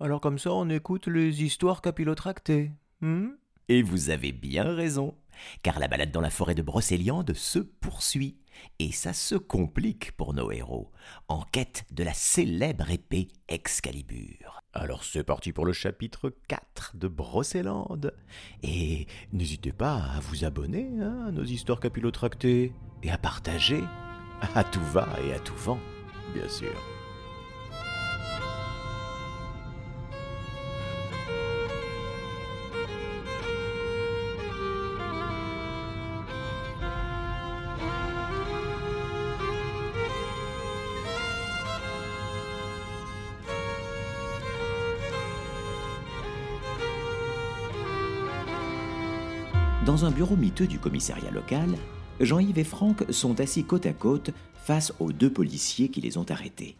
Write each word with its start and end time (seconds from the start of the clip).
Alors 0.00 0.20
comme 0.20 0.38
ça, 0.38 0.52
on 0.52 0.68
écoute 0.68 1.08
les 1.08 1.42
histoires 1.42 1.82
capillotractées. 1.82 2.70
Hmm? 3.00 3.30
Et 3.68 3.82
vous 3.82 4.10
avez 4.10 4.32
bien 4.32 4.74
raison, 4.74 5.14
car 5.62 5.78
la 5.78 5.88
balade 5.88 6.12
dans 6.12 6.20
la 6.20 6.30
forêt 6.30 6.54
de 6.54 6.62
Brocéliande 6.62 7.34
se 7.34 7.58
poursuit, 7.58 8.38
et 8.78 8.92
ça 8.92 9.12
se 9.12 9.34
complique 9.34 10.12
pour 10.12 10.34
nos 10.34 10.50
héros, 10.50 10.90
en 11.28 11.42
quête 11.42 11.84
de 11.90 12.04
la 12.04 12.14
célèbre 12.14 12.90
épée 12.90 13.28
Excalibur. 13.48 14.62
Alors 14.72 15.02
c'est 15.04 15.24
parti 15.24 15.52
pour 15.52 15.66
le 15.66 15.72
chapitre 15.72 16.32
4 16.46 16.96
de 16.96 17.08
Brocéliande. 17.08 18.14
Et 18.62 19.06
n'hésitez 19.32 19.72
pas 19.72 19.96
à 19.96 20.20
vous 20.20 20.44
abonner 20.44 20.88
hein, 21.00 21.26
à 21.28 21.32
nos 21.32 21.44
histoires 21.44 21.80
capillotractées, 21.80 22.72
et 23.02 23.10
à 23.10 23.18
partager 23.18 23.82
à 24.54 24.64
tout 24.64 24.84
va 24.92 25.08
et 25.26 25.32
à 25.32 25.40
tout 25.40 25.56
vent, 25.56 25.78
bien 26.34 26.48
sûr. 26.48 26.97
Dans 49.88 50.04
un 50.04 50.10
bureau 50.10 50.36
miteux 50.36 50.66
du 50.66 50.78
commissariat 50.78 51.30
local, 51.30 51.70
Jean-Yves 52.20 52.58
et 52.58 52.64
Franck 52.64 53.06
sont 53.08 53.40
assis 53.40 53.64
côte 53.64 53.86
à 53.86 53.94
côte 53.94 54.32
face 54.54 54.92
aux 55.00 55.12
deux 55.12 55.32
policiers 55.32 55.88
qui 55.88 56.02
les 56.02 56.18
ont 56.18 56.30
arrêtés. 56.30 56.76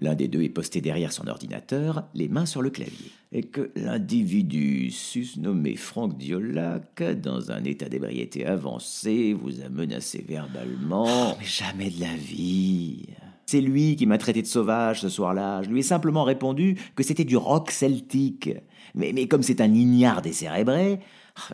L'un 0.00 0.14
des 0.14 0.28
deux 0.28 0.42
est 0.42 0.48
posté 0.48 0.80
derrière 0.80 1.12
son 1.12 1.26
ordinateur, 1.26 2.04
les 2.14 2.28
mains 2.28 2.46
sur 2.46 2.62
le 2.62 2.70
clavier. 2.70 3.10
Et 3.32 3.42
que 3.42 3.72
l'individu 3.74 4.92
susnommé 4.92 5.74
Franck 5.74 6.16
Diolac, 6.16 7.02
dans 7.20 7.50
un 7.50 7.64
état 7.64 7.88
d'ébriété 7.88 8.46
avancé, 8.46 9.32
vous 9.32 9.60
a 9.60 9.68
menacé 9.68 10.24
verbalement. 10.24 11.36
mais 11.40 11.44
jamais 11.44 11.90
de 11.90 12.00
la 12.00 12.14
vie. 12.14 13.06
C'est 13.46 13.60
lui 13.60 13.96
qui 13.96 14.06
m'a 14.06 14.18
traité 14.18 14.42
de 14.42 14.46
sauvage 14.46 15.00
ce 15.00 15.08
soir-là. 15.08 15.64
Je 15.64 15.70
lui 15.70 15.80
ai 15.80 15.82
simplement 15.82 16.22
répondu 16.22 16.78
que 16.94 17.02
c'était 17.02 17.24
du 17.24 17.36
rock 17.36 17.72
celtique. 17.72 18.50
Mais, 18.94 19.12
mais 19.12 19.26
comme 19.26 19.42
c'est 19.42 19.60
un 19.60 19.74
ignare 19.74 20.22
décérébré, 20.22 21.00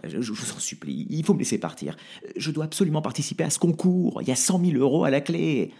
je, 0.04 0.20
je 0.20 0.32
vous 0.32 0.52
en 0.52 0.58
supplie, 0.58 1.06
il 1.10 1.24
faut 1.24 1.34
me 1.34 1.38
laisser 1.38 1.58
partir. 1.58 1.96
Je 2.36 2.50
dois 2.50 2.64
absolument 2.64 3.02
participer 3.02 3.44
à 3.44 3.50
ce 3.50 3.58
concours. 3.58 4.22
Il 4.22 4.28
y 4.28 4.32
a 4.32 4.36
100 4.36 4.64
000 4.64 4.76
euros 4.78 5.04
à 5.04 5.10
la 5.10 5.20
clé. 5.20 5.72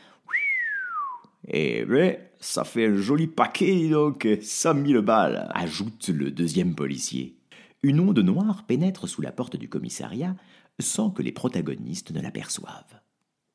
Eh 1.49 1.85
ben, 1.85 2.17
ça 2.41 2.65
fait 2.65 2.87
un 2.87 2.97
joli 2.97 3.27
paquet, 3.27 3.89
donc 3.89 4.27
100 4.41 4.87
000 4.87 5.03
balles, 5.03 5.51
ajoute 5.55 6.09
le 6.09 6.31
deuxième 6.31 6.75
policier. 6.75 7.37
Une 7.83 8.01
onde 8.01 8.19
noire 8.21 8.65
pénètre 8.67 9.09
sous 9.09 9.21
la 9.21 9.33
porte 9.33 9.57
du 9.57 9.69
commissariat 9.69 10.35
sans 10.81 11.11
que 11.11 11.23
les 11.23 11.33
protagonistes 11.33 12.13
ne 12.13 12.21
l'aperçoivent. 12.21 13.01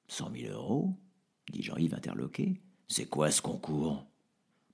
100 0.07 0.31
000 0.35 0.53
euros 0.53 0.93
dit 1.51 1.63
Jean-Yves 1.63 1.95
interloqué. 1.95 2.61
C'est 2.87 3.05
quoi 3.05 3.31
ce 3.31 3.41
concours? 3.41 4.05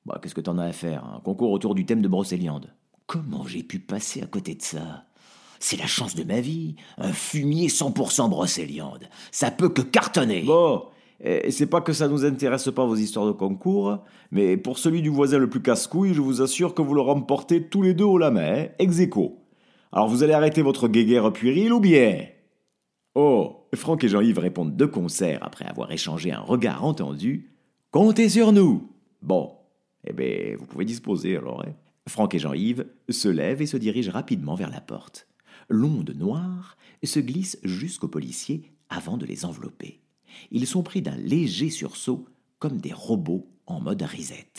Bah, 0.05 0.19
qu'est-ce 0.21 0.35
que 0.35 0.41
t'en 0.41 0.57
as 0.57 0.65
à 0.65 0.73
faire 0.73 1.05
Un 1.05 1.19
concours 1.21 1.51
autour 1.51 1.73
du 1.73 1.85
thème 1.85 2.01
de 2.01 2.07
Brocéliande? 2.07 2.73
Comment 3.07 3.45
j'ai 3.45 3.63
pu 3.63 3.79
passer 3.79 4.21
à 4.21 4.27
côté 4.27 4.55
de 4.55 4.61
ça? 4.61 5.05
C'est 5.65 5.77
la 5.77 5.87
chance 5.87 6.15
de 6.15 6.23
ma 6.23 6.41
vie. 6.41 6.75
Un 6.97 7.11
fumier 7.11 7.67
100% 7.69 8.29
brocéliande. 8.29 9.09
Ça 9.31 9.49
peut 9.49 9.69
que 9.69 9.81
cartonner. 9.81 10.43
Bon, 10.43 10.83
et 11.19 11.49
c'est 11.49 11.65
pas 11.65 11.81
que 11.81 11.91
ça 11.91 12.07
nous 12.07 12.23
intéresse 12.23 12.69
pas 12.69 12.85
vos 12.85 12.95
histoires 12.95 13.25
de 13.25 13.31
concours, 13.31 13.97
mais 14.31 14.57
pour 14.57 14.77
celui 14.77 15.01
du 15.01 15.09
voisin 15.09 15.39
le 15.39 15.49
plus 15.49 15.61
casse-couille, 15.61 16.13
je 16.13 16.21
vous 16.21 16.43
assure 16.43 16.75
que 16.75 16.83
vous 16.83 16.93
le 16.93 17.01
remportez 17.01 17.63
tous 17.63 17.81
les 17.81 17.95
deux 17.95 18.03
au 18.03 18.19
la 18.19 18.29
main, 18.29 18.65
hein, 18.65 18.67
ex 18.77 18.99
aequo. 18.99 19.39
Alors 19.91 20.07
vous 20.07 20.21
allez 20.21 20.33
arrêter 20.33 20.61
votre 20.61 20.87
guéguerre 20.87 21.33
puérile 21.33 21.73
ou 21.73 21.79
bien? 21.79 22.25
Oh 23.15 23.67
Franck 23.73 24.03
et 24.03 24.09
Jean-Yves 24.09 24.39
répondent 24.39 24.75
de 24.75 24.85
concert 24.85 25.39
après 25.41 25.65
avoir 25.65 25.91
échangé 25.91 26.31
un 26.31 26.41
regard 26.41 26.85
entendu. 26.85 27.55
Comptez 27.91 28.29
sur 28.29 28.51
nous 28.51 28.91
Bon, 29.21 29.53
eh 30.05 30.13
bien, 30.13 30.55
vous 30.59 30.65
pouvez 30.65 30.85
disposer 30.85 31.37
alors. 31.37 31.63
Hein. 31.65 31.73
Franck 32.07 32.35
et 32.35 32.39
Jean-Yves 32.39 32.85
se 33.09 33.29
lèvent 33.29 33.63
et 33.63 33.65
se 33.65 33.77
dirigent 33.77 34.11
rapidement 34.11 34.53
vers 34.53 34.69
la 34.69 34.81
porte 34.81 35.27
l'onde 35.69 36.11
noire 36.15 36.77
se 37.05 37.19
glisse 37.19 37.57
jusqu'aux 37.63 38.07
policiers 38.07 38.71
avant 38.89 39.17
de 39.17 39.25
les 39.25 39.45
envelopper. 39.45 40.01
Ils 40.51 40.67
sont 40.67 40.83
pris 40.83 41.01
d'un 41.01 41.15
léger 41.15 41.69
sursaut, 41.69 42.27
comme 42.59 42.79
des 42.79 42.93
robots 42.93 43.47
en 43.65 43.81
mode 43.81 44.01
reset. 44.01 44.51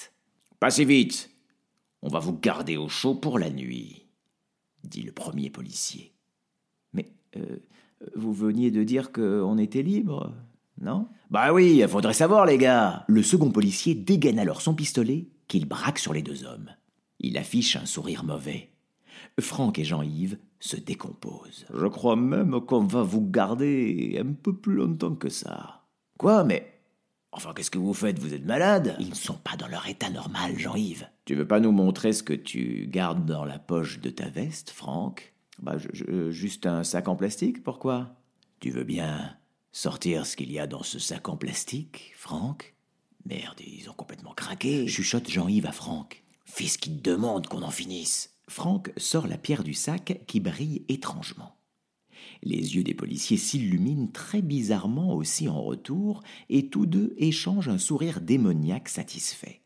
Passez 0.61 0.85
vite 0.85 1.31
On 2.03 2.09
va 2.09 2.19
vous 2.19 2.39
garder 2.39 2.77
au 2.77 2.89
chaud 2.89 3.15
pour 3.15 3.39
la 3.39 3.51
nuit, 3.51 4.07
dit 4.85 5.03
le 5.03 5.13
premier 5.13 5.51
policier. 5.51 6.13
Mais 6.93 7.13
euh, 7.37 7.59
vous 8.15 8.33
veniez 8.33 8.71
de 8.71 8.85
dire 8.85 9.13
qu'on 9.13 9.59
était 9.59 9.83
libre, 9.83 10.35
non 10.81 11.09
Bah 11.31 11.53
oui, 11.53 11.83
faudrait 11.89 12.15
savoir, 12.15 12.47
les 12.47 12.59
gars 12.59 13.05
Le 13.09 13.23
second 13.23 13.51
policier 13.51 13.95
dégaine 13.95 14.39
alors 14.39 14.61
son 14.61 14.75
pistolet 14.75 15.29
qu'il 15.49 15.67
braque 15.67 15.99
sur 15.99 16.13
les 16.13 16.23
deux 16.23 16.45
hommes. 16.45 16.71
Il 17.19 17.39
affiche 17.39 17.77
un 17.77 17.87
sourire 17.87 18.25
mauvais. 18.25 18.71
Franck 19.41 19.79
et 19.79 19.85
Jean-Yves 19.85 20.39
se 20.61 20.77
décomposent. 20.77 21.67
Je 21.73 21.87
crois 21.87 22.17
même 22.17 22.61
qu'on 22.61 22.85
va 22.85 23.03
vous 23.03 23.21
garder 23.21 24.19
un 24.21 24.33
peu 24.33 24.57
plus 24.57 24.75
longtemps 24.75 25.15
que 25.15 25.29
ça. 25.29 25.85
Quoi, 26.19 26.45
mais. 26.45 26.73
Enfin, 27.33 27.53
qu'est-ce 27.55 27.71
que 27.71 27.79
vous 27.79 27.93
faites? 27.93 28.19
Vous 28.19 28.33
êtes 28.33 28.47
malade? 28.47 28.97
Ils 28.99 29.11
ne 29.11 29.15
sont 29.15 29.37
pas 29.37 29.57
dans 29.57 29.69
leur 29.69 29.87
état 29.87 30.09
normal, 30.09 30.59
Jean-Yves. 30.59 31.09
Tu 31.27 31.35
veux 31.35 31.47
pas 31.47 31.61
nous 31.61 31.73
montrer 31.73 32.13
ce 32.13 32.23
que 32.23 32.33
tu 32.33 32.87
gardes 32.91 33.27
dans 33.27 33.45
la 33.45 33.59
poche 33.59 34.01
de 34.01 34.11
ta 34.11 34.29
veste, 34.31 34.71
Franck? 34.71 35.35
Bah, 35.59 35.77
juste 36.31 36.67
un 36.67 36.85
sac 36.85 37.09
en 37.09 37.17
plastique, 37.17 37.63
pourquoi? 37.63 38.17
Tu 38.61 38.71
veux 38.71 38.85
bien 38.85 39.37
sortir 39.73 40.25
ce 40.25 40.37
qu'il 40.37 40.51
y 40.51 40.59
a 40.59 40.67
dans 40.67 40.83
ce 40.83 40.99
sac 40.99 41.29
en 41.29 41.37
plastique, 41.37 42.13
Franck? 42.17 42.75
Merde, 43.27 43.61
ils 43.61 43.91
ont 43.91 43.95
complètement 43.95 44.33
craqué. 44.33 44.87
Chuchote 44.87 45.29
Jean-Yves 45.29 45.67
à 45.67 45.73
Franck. 45.73 46.23
Fais 46.45 46.69
ce 46.69 46.79
qu'il 46.79 47.03
te 47.03 47.11
demande 47.11 47.49
qu'on 47.49 47.63
en 47.63 47.71
finisse. 47.71 48.36
Franck 48.49 48.93
sort 48.97 49.27
la 49.27 49.39
pierre 49.39 49.65
du 49.65 49.75
sac 49.75 50.21
qui 50.27 50.41
brille 50.41 50.85
étrangement. 50.89 51.57
Les 52.43 52.77
yeux 52.77 52.85
des 52.85 52.95
policiers 52.95 53.37
s'illuminent 53.37 54.09
très 54.13 54.43
bizarrement 54.43 55.15
aussi 55.15 55.49
en 55.49 55.63
retour, 55.63 56.23
et 56.49 56.69
tous 56.69 56.87
deux 56.87 57.15
échangent 57.19 57.69
un 57.69 57.79
sourire 57.79 58.21
démoniaque 58.21 58.89
satisfait. 58.89 59.61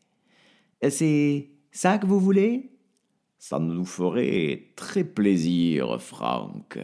C'est 0.89 1.49
ça 1.71 1.97
que 1.97 2.07
vous 2.07 2.19
voulez? 2.19 2.71
Ça 3.37 3.59
nous 3.59 3.85
ferait 3.85 4.71
très 4.75 5.03
plaisir, 5.03 6.01
Franck. 6.01 6.79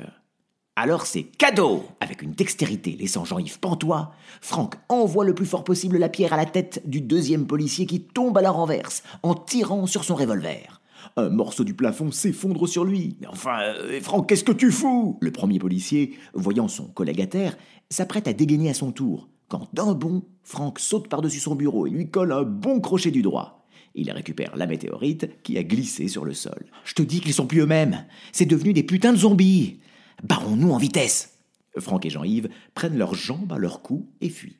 Alors 0.75 1.07
c'est 1.07 1.23
cadeau 1.23 1.83
Avec 1.99 2.21
une 2.21 2.33
dextérité 2.33 2.91
laissant 2.91 3.25
Jean-Yves 3.25 3.59
pantois, 3.59 4.11
Franck 4.41 4.75
envoie 4.89 5.25
le 5.25 5.33
plus 5.33 5.47
fort 5.47 5.63
possible 5.63 5.97
la 5.97 6.09
pierre 6.09 6.33
à 6.33 6.37
la 6.37 6.45
tête 6.45 6.87
du 6.87 7.01
deuxième 7.01 7.47
policier 7.47 7.87
qui 7.87 8.01
tombe 8.01 8.37
à 8.37 8.43
la 8.43 8.51
renverse 8.51 9.01
en 9.23 9.33
tirant 9.33 9.87
sur 9.87 10.03
son 10.03 10.13
revolver. 10.13 10.76
Un 11.15 11.29
morceau 11.29 11.63
du 11.63 11.73
plafond 11.73 12.11
s'effondre 12.11 12.67
sur 12.67 12.83
lui. 12.83 13.17
Mais 13.21 13.27
enfin, 13.27 13.59
euh, 13.61 13.99
Franck, 14.01 14.29
qu'est-ce 14.29 14.43
que 14.43 14.51
tu 14.51 14.71
fous? 14.71 15.17
Le 15.21 15.31
premier 15.31 15.59
policier, 15.59 16.13
voyant 16.33 16.67
son 16.67 16.85
collègue 16.85 17.21
à 17.21 17.27
terre, 17.27 17.57
s'apprête 17.89 18.27
à 18.27 18.33
dégainer 18.33 18.69
à 18.69 18.73
son 18.73 18.91
tour, 18.91 19.29
quand 19.47 19.69
d'un 19.73 19.93
bond, 19.93 20.23
Franck 20.43 20.79
saute 20.79 21.07
par-dessus 21.07 21.39
son 21.39 21.55
bureau 21.55 21.87
et 21.87 21.89
lui 21.89 22.09
colle 22.09 22.31
un 22.31 22.43
bon 22.43 22.79
crochet 22.81 23.11
du 23.11 23.21
droit. 23.21 23.65
Il 23.95 24.11
récupère 24.11 24.55
la 24.55 24.67
météorite 24.67 25.41
qui 25.41 25.57
a 25.57 25.63
glissé 25.63 26.07
sur 26.07 26.23
le 26.23 26.33
sol. 26.33 26.65
Je 26.83 26.93
te 26.93 27.01
dis 27.01 27.19
qu'ils 27.19 27.33
sont 27.33 27.47
plus 27.47 27.61
eux-mêmes. 27.61 28.05
C'est 28.31 28.45
devenu 28.45 28.73
des 28.73 28.83
putains 28.83 29.13
de 29.13 29.17
zombies. 29.17 29.79
Barrons-nous 30.23 30.71
en 30.71 30.77
vitesse? 30.77 31.37
Franck 31.79 32.05
et 32.05 32.09
Jean-Yves 32.09 32.49
prennent 32.73 32.97
leurs 32.97 33.15
jambes 33.15 33.51
à 33.51 33.57
leur 33.57 33.81
cou 33.81 34.07
et 34.21 34.29
fuient. 34.29 34.56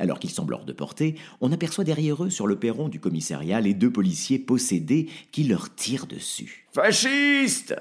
Alors 0.00 0.18
qu'ils 0.18 0.30
semblent 0.30 0.54
hors 0.54 0.64
de 0.64 0.72
portée, 0.72 1.16
on 1.42 1.52
aperçoit 1.52 1.84
derrière 1.84 2.24
eux 2.24 2.30
sur 2.30 2.46
le 2.46 2.58
perron 2.58 2.88
du 2.88 2.98
commissariat 2.98 3.60
les 3.60 3.74
deux 3.74 3.92
policiers 3.92 4.38
possédés 4.38 5.10
qui 5.30 5.44
leur 5.44 5.74
tirent 5.74 6.06
dessus. 6.06 6.66
Fasciste 6.72 7.74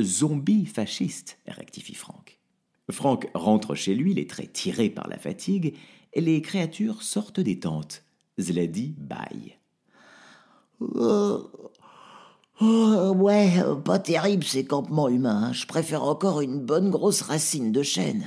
Zombie 0.00 0.64
fasciste, 0.64 1.38
rectifie 1.46 1.94
Franck. 1.94 2.38
Franck 2.90 3.28
rentre 3.34 3.74
chez 3.74 3.94
lui, 3.94 4.14
les 4.14 4.26
traits 4.26 4.54
tirés 4.54 4.88
par 4.88 5.08
la 5.08 5.18
fatigue, 5.18 5.76
et 6.14 6.22
les 6.22 6.40
créatures 6.40 7.02
sortent 7.02 7.40
des 7.40 7.60
tentes. 7.60 8.02
Zladi 8.40 8.94
baille. 8.98 9.58
Oh, 10.80 11.50
oh, 12.62 13.12
ouais, 13.14 13.52
pas 13.84 13.98
terrible 13.98 14.44
ces 14.44 14.64
campements 14.64 15.10
humains. 15.10 15.48
Hein. 15.48 15.52
Je 15.52 15.66
préfère 15.66 16.02
encore 16.04 16.40
une 16.40 16.58
bonne 16.58 16.90
grosse 16.90 17.20
racine 17.20 17.72
de 17.72 17.82
chêne. 17.82 18.24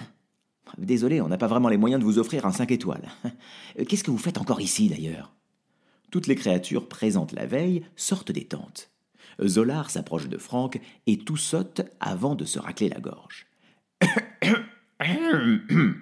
Désolé, 0.78 1.22
on 1.22 1.28
n'a 1.28 1.38
pas 1.38 1.48
vraiment 1.48 1.70
les 1.70 1.78
moyens 1.78 2.00
de 2.00 2.06
vous 2.06 2.20
offrir 2.20 2.46
un 2.46 2.52
5 2.52 2.72
étoiles. 2.72 3.10
Qu'est-ce 3.88 4.04
que 4.04 4.12
vous 4.12 4.18
faites 4.18 4.38
encore 4.38 4.62
ici, 4.62 4.90
d'ailleurs? 4.90 5.34
Toutes 6.12 6.28
les 6.28 6.36
créatures 6.36 6.88
présentes 6.88 7.34
la 7.34 7.46
veille 7.46 7.86
sortent 7.96 8.32
des 8.32 8.46
tentes. 8.46 8.92
Zolar 9.44 9.90
s'approche 9.90 10.30
de 10.30 10.38
Franck 10.38 10.80
et 11.08 11.18
tout 11.18 11.38
saute 11.38 11.82
avant 12.00 12.36
de 12.36 12.46
se 12.46 12.60
racler 12.60 12.90
la 12.90 13.00
gorge. 13.00 13.48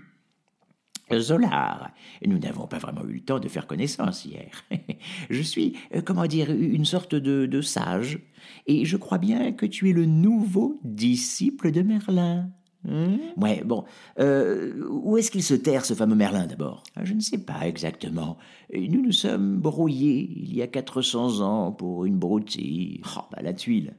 Zolar, 1.14 1.92
nous 2.26 2.40
n'avons 2.40 2.68
pas 2.68 2.78
vraiment 2.80 3.04
eu 3.06 3.14
le 3.14 3.22
temps 3.22 3.40
de 3.40 3.48
faire 3.48 3.68
connaissance 3.68 4.26
hier. 4.26 4.64
je 5.30 5.42
suis, 5.42 5.78
euh, 5.96 6.02
comment 6.02 6.26
dire, 6.26 6.50
une 6.52 6.86
sorte 6.86 7.14
de, 7.16 7.46
de 7.46 7.62
sage, 7.62 8.20
et 8.68 8.86
je 8.86 8.98
crois 8.98 9.18
bien 9.18 9.52
que 9.52 9.66
tu 9.66 9.90
es 9.90 9.94
le 9.94 10.06
nouveau 10.06 10.80
disciple 10.84 11.72
de 11.72 11.82
Merlin. 11.82 12.50
Hein 12.90 13.18
Ouais, 13.38 13.64
bon. 13.64 13.86
Euh, 14.20 14.86
où 14.90 15.18
est-ce 15.18 15.32
qu'il 15.32 15.44
se 15.44 15.54
terre, 15.54 15.86
ce 15.86 15.94
fameux 15.94 16.16
Merlin, 16.16 16.48
d'abord? 16.48 16.84
Ah, 16.96 17.06
Je 17.06 17.14
ne 17.14 17.20
sais 17.22 17.38
pas 17.38 17.68
exactement. 17.68 18.38
Nous 18.74 19.02
nous 19.02 19.12
sommes 19.12 19.58
brouillés 19.60 20.30
il 20.36 20.54
y 20.56 20.62
a 20.62 20.68
400 20.68 21.40
ans 21.42 21.72
pour 21.72 22.06
une 22.06 22.18
broutille. 22.18 23.02
Oh, 23.18 23.22
bah 23.32 23.42
la 23.42 23.54
tuile. 23.54 23.96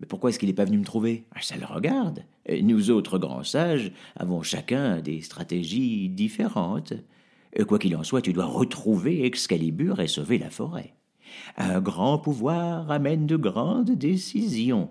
Mais 0.00 0.06
pourquoi 0.06 0.30
est-ce 0.30 0.38
qu'il 0.40 0.48
n'est 0.48 0.54
pas 0.54 0.64
venu 0.64 0.78
me 0.78 0.84
trouver? 0.84 1.26
Ah, 1.34 1.38
Ça 1.40 1.56
le 1.56 1.64
regarde. 1.66 2.24
Nous 2.62 2.90
autres 2.90 3.18
grands 3.18 3.44
sages 3.44 3.92
avons 4.16 4.42
chacun 4.42 5.00
des 5.00 5.20
stratégies 5.20 6.08
différentes. 6.08 6.92
Quoi 7.68 7.78
qu'il 7.78 7.94
en 7.94 8.02
soit, 8.02 8.22
tu 8.22 8.32
dois 8.32 8.46
retrouver 8.46 9.24
Excalibur 9.24 10.00
et 10.00 10.08
sauver 10.08 10.38
la 10.38 10.50
forêt. 10.50 10.94
Un 11.56 11.80
grand 11.80 12.18
pouvoir 12.18 12.90
amène 12.90 13.26
de 13.26 13.36
grandes 13.36 13.92
décisions. 13.92 14.90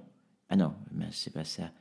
Ah 0.49 0.55
non, 0.55 0.73
c'est 1.11 1.33
pas 1.33 1.43
ça. 1.43 1.71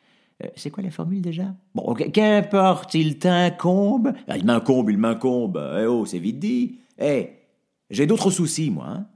Euh, 0.45 0.49
C'est 0.57 0.71
quoi 0.71 0.83
la 0.83 0.91
formule 0.91 1.21
déjà? 1.21 1.55
Bon, 1.75 1.95
qu- 1.95 2.11
qu'importe, 2.11 2.95
il 2.95 3.19
t'incombe. 3.19 4.13
Ah, 4.29 4.37
Il 4.37 4.45
m'incombe, 4.45 4.91
il 4.91 4.99
m'incombe. 4.99 5.61
Eh 5.81 5.87
oh, 5.87 6.07
c'est 6.07 6.19
vite 6.19 6.39
dit. 6.39 6.79
Eh, 6.99 7.31
j'ai 7.91 8.07
d'autres 8.07 8.31
soucis, 8.31 8.71
moi. 8.71 8.87
hein. 8.89 9.07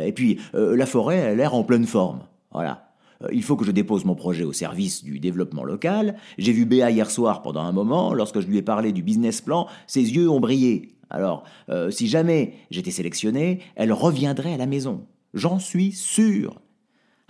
Et 0.00 0.12
puis, 0.12 0.38
euh, 0.54 0.76
la 0.76 0.86
forêt, 0.86 1.16
elle 1.16 1.28
a 1.30 1.34
l'air 1.34 1.54
en 1.54 1.64
pleine 1.64 1.86
forme. 1.86 2.20
Voilà. 2.52 2.90
Euh, 3.22 3.28
Il 3.32 3.42
faut 3.42 3.56
que 3.56 3.64
je 3.64 3.72
dépose 3.72 4.04
mon 4.04 4.14
projet 4.14 4.44
au 4.44 4.52
service 4.52 5.02
du 5.02 5.18
développement 5.18 5.64
local. 5.64 6.16
J'ai 6.36 6.52
vu 6.52 6.64
Béa 6.66 6.90
hier 6.90 7.10
soir 7.10 7.40
pendant 7.42 7.62
un 7.62 7.72
moment. 7.72 8.12
Lorsque 8.14 8.40
je 8.40 8.46
lui 8.46 8.58
ai 8.58 8.62
parlé 8.62 8.92
du 8.92 9.02
business 9.02 9.40
plan, 9.40 9.66
ses 9.86 10.02
yeux 10.14 10.28
ont 10.30 10.40
brillé. 10.40 10.94
Alors, 11.10 11.44
si 11.90 12.06
jamais 12.06 12.52
j'étais 12.70 12.90
sélectionné, 12.90 13.60
elle 13.76 13.94
reviendrait 13.94 14.52
à 14.52 14.58
la 14.58 14.66
maison. 14.66 15.06
J'en 15.32 15.58
suis 15.58 15.92
sûr. 15.92 16.60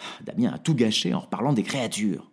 Ah, 0.01 0.03
Damien 0.25 0.51
a 0.55 0.59
tout 0.59 0.75
gâché 0.75 1.15
en 1.15 1.21
reparlant 1.21 1.53
des 1.53 1.63
créatures. 1.63 2.31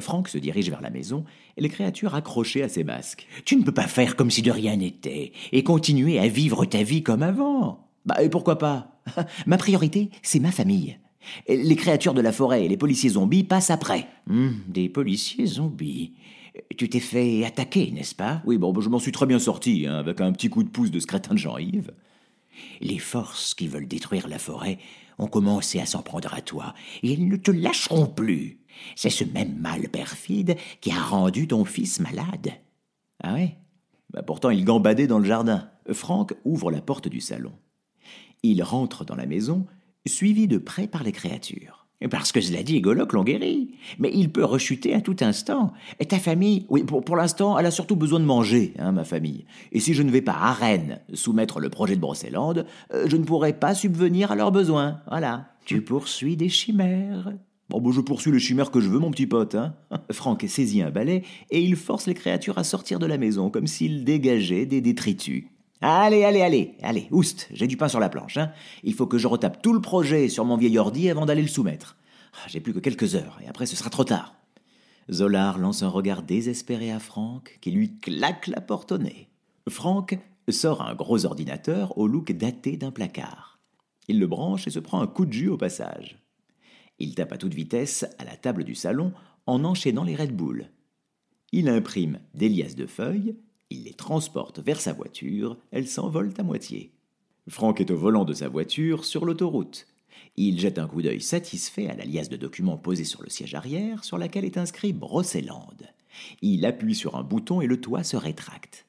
Franck 0.00 0.28
se 0.28 0.36
dirige 0.36 0.68
vers 0.68 0.82
la 0.82 0.90
maison 0.90 1.24
et 1.56 1.62
les 1.62 1.70
créatures 1.70 2.14
accrochées 2.14 2.62
à 2.62 2.68
ses 2.68 2.84
masques. 2.84 3.26
Tu 3.46 3.56
ne 3.56 3.64
peux 3.64 3.72
pas 3.72 3.86
faire 3.86 4.14
comme 4.14 4.30
si 4.30 4.42
de 4.42 4.50
rien 4.50 4.76
n'était 4.76 5.32
et 5.52 5.62
continuer 5.62 6.18
à 6.18 6.28
vivre 6.28 6.66
ta 6.66 6.82
vie 6.82 7.02
comme 7.02 7.22
avant. 7.22 7.88
Bah, 8.04 8.22
et 8.22 8.28
pourquoi 8.28 8.58
pas? 8.58 9.00
Ma 9.46 9.56
priorité, 9.56 10.10
c'est 10.22 10.38
ma 10.40 10.52
famille. 10.52 10.98
Les 11.48 11.76
créatures 11.76 12.14
de 12.14 12.20
la 12.20 12.30
forêt 12.30 12.64
et 12.64 12.68
les 12.68 12.76
policiers 12.76 13.10
zombies 13.10 13.42
passent 13.42 13.70
après. 13.70 14.06
Hum, 14.28 14.60
des 14.68 14.88
policiers 14.88 15.46
zombies. 15.46 16.12
Tu 16.76 16.88
t'es 16.88 17.00
fait 17.00 17.44
attaquer, 17.44 17.90
n'est-ce 17.90 18.14
pas? 18.14 18.42
Oui, 18.44 18.58
bon, 18.58 18.72
bah, 18.72 18.80
je 18.82 18.88
m'en 18.88 18.98
suis 18.98 19.12
très 19.12 19.26
bien 19.26 19.38
sorti, 19.38 19.86
hein, 19.86 19.94
avec 19.94 20.20
un 20.20 20.32
petit 20.32 20.48
coup 20.48 20.62
de 20.62 20.68
pouce 20.68 20.90
de 20.90 21.00
ce 21.00 21.06
crétin 21.06 21.34
de 21.34 21.38
Jean-Yves. 21.38 21.92
Les 22.80 22.98
forces 22.98 23.54
qui 23.54 23.66
veulent 23.66 23.88
détruire 23.88 24.28
la 24.28 24.38
forêt 24.38 24.78
ont 25.18 25.26
commencé 25.26 25.80
à 25.80 25.86
s'en 25.86 26.02
prendre 26.02 26.32
à 26.34 26.42
toi, 26.42 26.74
et 27.02 27.12
elles 27.12 27.26
ne 27.26 27.36
te 27.36 27.50
lâcheront 27.50 28.06
plus. 28.06 28.58
C'est 28.94 29.10
ce 29.10 29.24
même 29.24 29.56
mal 29.58 29.88
perfide 29.88 30.56
qui 30.80 30.90
a 30.90 31.00
rendu 31.00 31.48
ton 31.48 31.64
fils 31.64 32.00
malade. 32.00 32.52
Ah 33.22 33.34
ouais? 33.34 33.56
Bah, 34.10 34.22
Pourtant, 34.22 34.50
il 34.50 34.64
gambadait 34.64 35.06
dans 35.06 35.18
le 35.18 35.24
jardin. 35.24 35.68
Franck 35.92 36.34
ouvre 36.44 36.70
la 36.70 36.80
porte 36.80 37.08
du 37.08 37.20
salon. 37.20 37.52
Il 38.42 38.62
rentre 38.62 39.04
dans 39.04 39.16
la 39.16 39.26
maison, 39.26 39.66
suivi 40.06 40.46
de 40.46 40.58
près 40.58 40.86
par 40.86 41.02
les 41.02 41.12
créatures. 41.12 41.86
Parce 42.10 42.30
que 42.30 42.42
cela 42.42 42.62
dit, 42.62 42.80
Goloc 42.82 43.14
l'ont 43.14 43.24
guéri. 43.24 43.70
Mais 43.98 44.10
il 44.12 44.30
peut 44.30 44.44
rechuter 44.44 44.94
à 44.94 45.00
tout 45.00 45.16
instant. 45.20 45.72
Et 45.98 46.04
ta 46.04 46.18
famille 46.18 46.66
Oui, 46.68 46.84
pour, 46.84 47.16
l'instant, 47.16 47.58
elle 47.58 47.66
a 47.66 47.70
surtout 47.70 47.96
besoin 47.96 48.20
de 48.20 48.24
manger, 48.24 48.74
hein, 48.78 48.92
ma 48.92 49.04
famille. 49.04 49.46
Et 49.72 49.80
si 49.80 49.94
je 49.94 50.02
ne 50.02 50.10
vais 50.10 50.20
pas 50.20 50.34
à 50.34 50.52
Rennes 50.52 51.00
soumettre 51.14 51.58
le 51.58 51.70
projet 51.70 51.96
de 51.96 52.00
Brocéliande, 52.00 52.66
euh, 52.92 53.06
je 53.08 53.16
ne 53.16 53.24
pourrai 53.24 53.54
pas 53.54 53.74
subvenir 53.74 54.30
à 54.30 54.36
leurs 54.36 54.52
besoins. 54.52 55.00
Voilà. 55.08 55.46
Tu 55.64 55.80
poursuis 55.80 56.36
des 56.36 56.50
chimères. 56.50 57.32
Bon, 57.68 57.80
bah, 57.80 57.90
je 57.92 58.00
poursuis 58.00 58.30
le 58.30 58.38
chimère 58.38 58.70
que 58.70 58.80
je 58.80 58.88
veux, 58.88 58.98
mon 58.98 59.10
petit 59.10 59.26
pote. 59.26 59.54
Hein. 59.54 59.74
Franck 60.12 60.44
saisit 60.48 60.82
un 60.82 60.90
balai 60.90 61.24
et 61.50 61.60
il 61.60 61.76
force 61.76 62.06
les 62.06 62.14
créatures 62.14 62.58
à 62.58 62.64
sortir 62.64 62.98
de 62.98 63.06
la 63.06 63.18
maison, 63.18 63.50
comme 63.50 63.66
s'il 63.66 64.04
dégageait 64.04 64.66
des 64.66 64.80
détritus. 64.80 65.44
Allez, 65.82 66.24
allez, 66.24 66.40
allez, 66.40 66.74
allez, 66.82 67.06
oust, 67.10 67.48
j'ai 67.52 67.66
du 67.66 67.76
pain 67.76 67.88
sur 67.88 68.00
la 68.00 68.08
planche. 68.08 68.38
Hein. 68.38 68.50
Il 68.82 68.94
faut 68.94 69.06
que 69.06 69.18
je 69.18 69.26
retape 69.26 69.60
tout 69.60 69.74
le 69.74 69.80
projet 69.80 70.28
sur 70.28 70.44
mon 70.44 70.56
vieil 70.56 70.78
ordi 70.78 71.10
avant 71.10 71.26
d'aller 71.26 71.42
le 71.42 71.48
soumettre. 71.48 71.96
Ah, 72.32 72.48
J'ai 72.48 72.60
plus 72.60 72.72
que 72.72 72.78
quelques 72.78 73.14
heures, 73.14 73.38
et 73.44 73.48
après 73.48 73.66
ce 73.66 73.76
sera 73.76 73.90
trop 73.90 74.04
tard. 74.04 74.34
Zolar 75.10 75.58
lance 75.58 75.82
un 75.82 75.88
regard 75.88 76.22
désespéré 76.22 76.90
à 76.90 76.98
Franck, 76.98 77.58
qui 77.60 77.70
lui 77.70 77.98
claque 77.98 78.46
la 78.46 78.60
porte 78.60 78.92
au 78.92 78.98
nez. 78.98 79.28
Franck 79.68 80.18
sort 80.48 80.82
un 80.82 80.94
gros 80.94 81.26
ordinateur 81.26 81.96
au 81.98 82.06
look 82.06 82.32
daté 82.32 82.76
d'un 82.76 82.90
placard. 82.90 83.58
Il 84.08 84.18
le 84.18 84.26
branche 84.26 84.66
et 84.66 84.70
se 84.70 84.78
prend 84.78 85.00
un 85.00 85.06
coup 85.06 85.26
de 85.26 85.32
jus 85.32 85.48
au 85.48 85.56
passage. 85.56 86.18
Il 86.98 87.14
tape 87.14 87.32
à 87.32 87.38
toute 87.38 87.54
vitesse 87.54 88.06
à 88.18 88.24
la 88.24 88.36
table 88.36 88.64
du 88.64 88.74
salon 88.74 89.12
en 89.46 89.64
enchaînant 89.64 90.04
les 90.04 90.16
Red 90.16 90.34
Bull. 90.34 90.70
Il 91.52 91.68
imprime 91.68 92.20
des 92.34 92.48
liasses 92.48 92.74
de 92.74 92.86
feuilles, 92.86 93.36
il 93.70 93.84
les 93.84 93.94
transporte 93.94 94.60
vers 94.60 94.80
sa 94.80 94.92
voiture, 94.92 95.58
elles 95.70 95.88
s'envolent 95.88 96.34
à 96.38 96.42
moitié. 96.42 96.92
Franck 97.48 97.80
est 97.80 97.90
au 97.90 97.96
volant 97.96 98.24
de 98.24 98.32
sa 98.32 98.48
voiture 98.48 99.04
sur 99.04 99.24
l'autoroute. 99.24 99.86
Il 100.36 100.58
jette 100.58 100.78
un 100.78 100.88
coup 100.88 101.02
d'œil 101.02 101.20
satisfait 101.20 101.88
à 101.88 101.94
la 101.94 102.04
liasse 102.04 102.28
de 102.28 102.36
documents 102.36 102.76
posée 102.76 103.04
sur 103.04 103.22
le 103.22 103.30
siège 103.30 103.54
arrière, 103.54 104.04
sur 104.04 104.18
laquelle 104.18 104.44
est 104.44 104.58
inscrit 104.58 104.92
Brocélande. 104.92 105.86
Il 106.42 106.64
appuie 106.66 106.94
sur 106.94 107.16
un 107.16 107.22
bouton 107.22 107.60
et 107.60 107.66
le 107.66 107.80
toit 107.80 108.02
se 108.02 108.16
rétracte. 108.16 108.86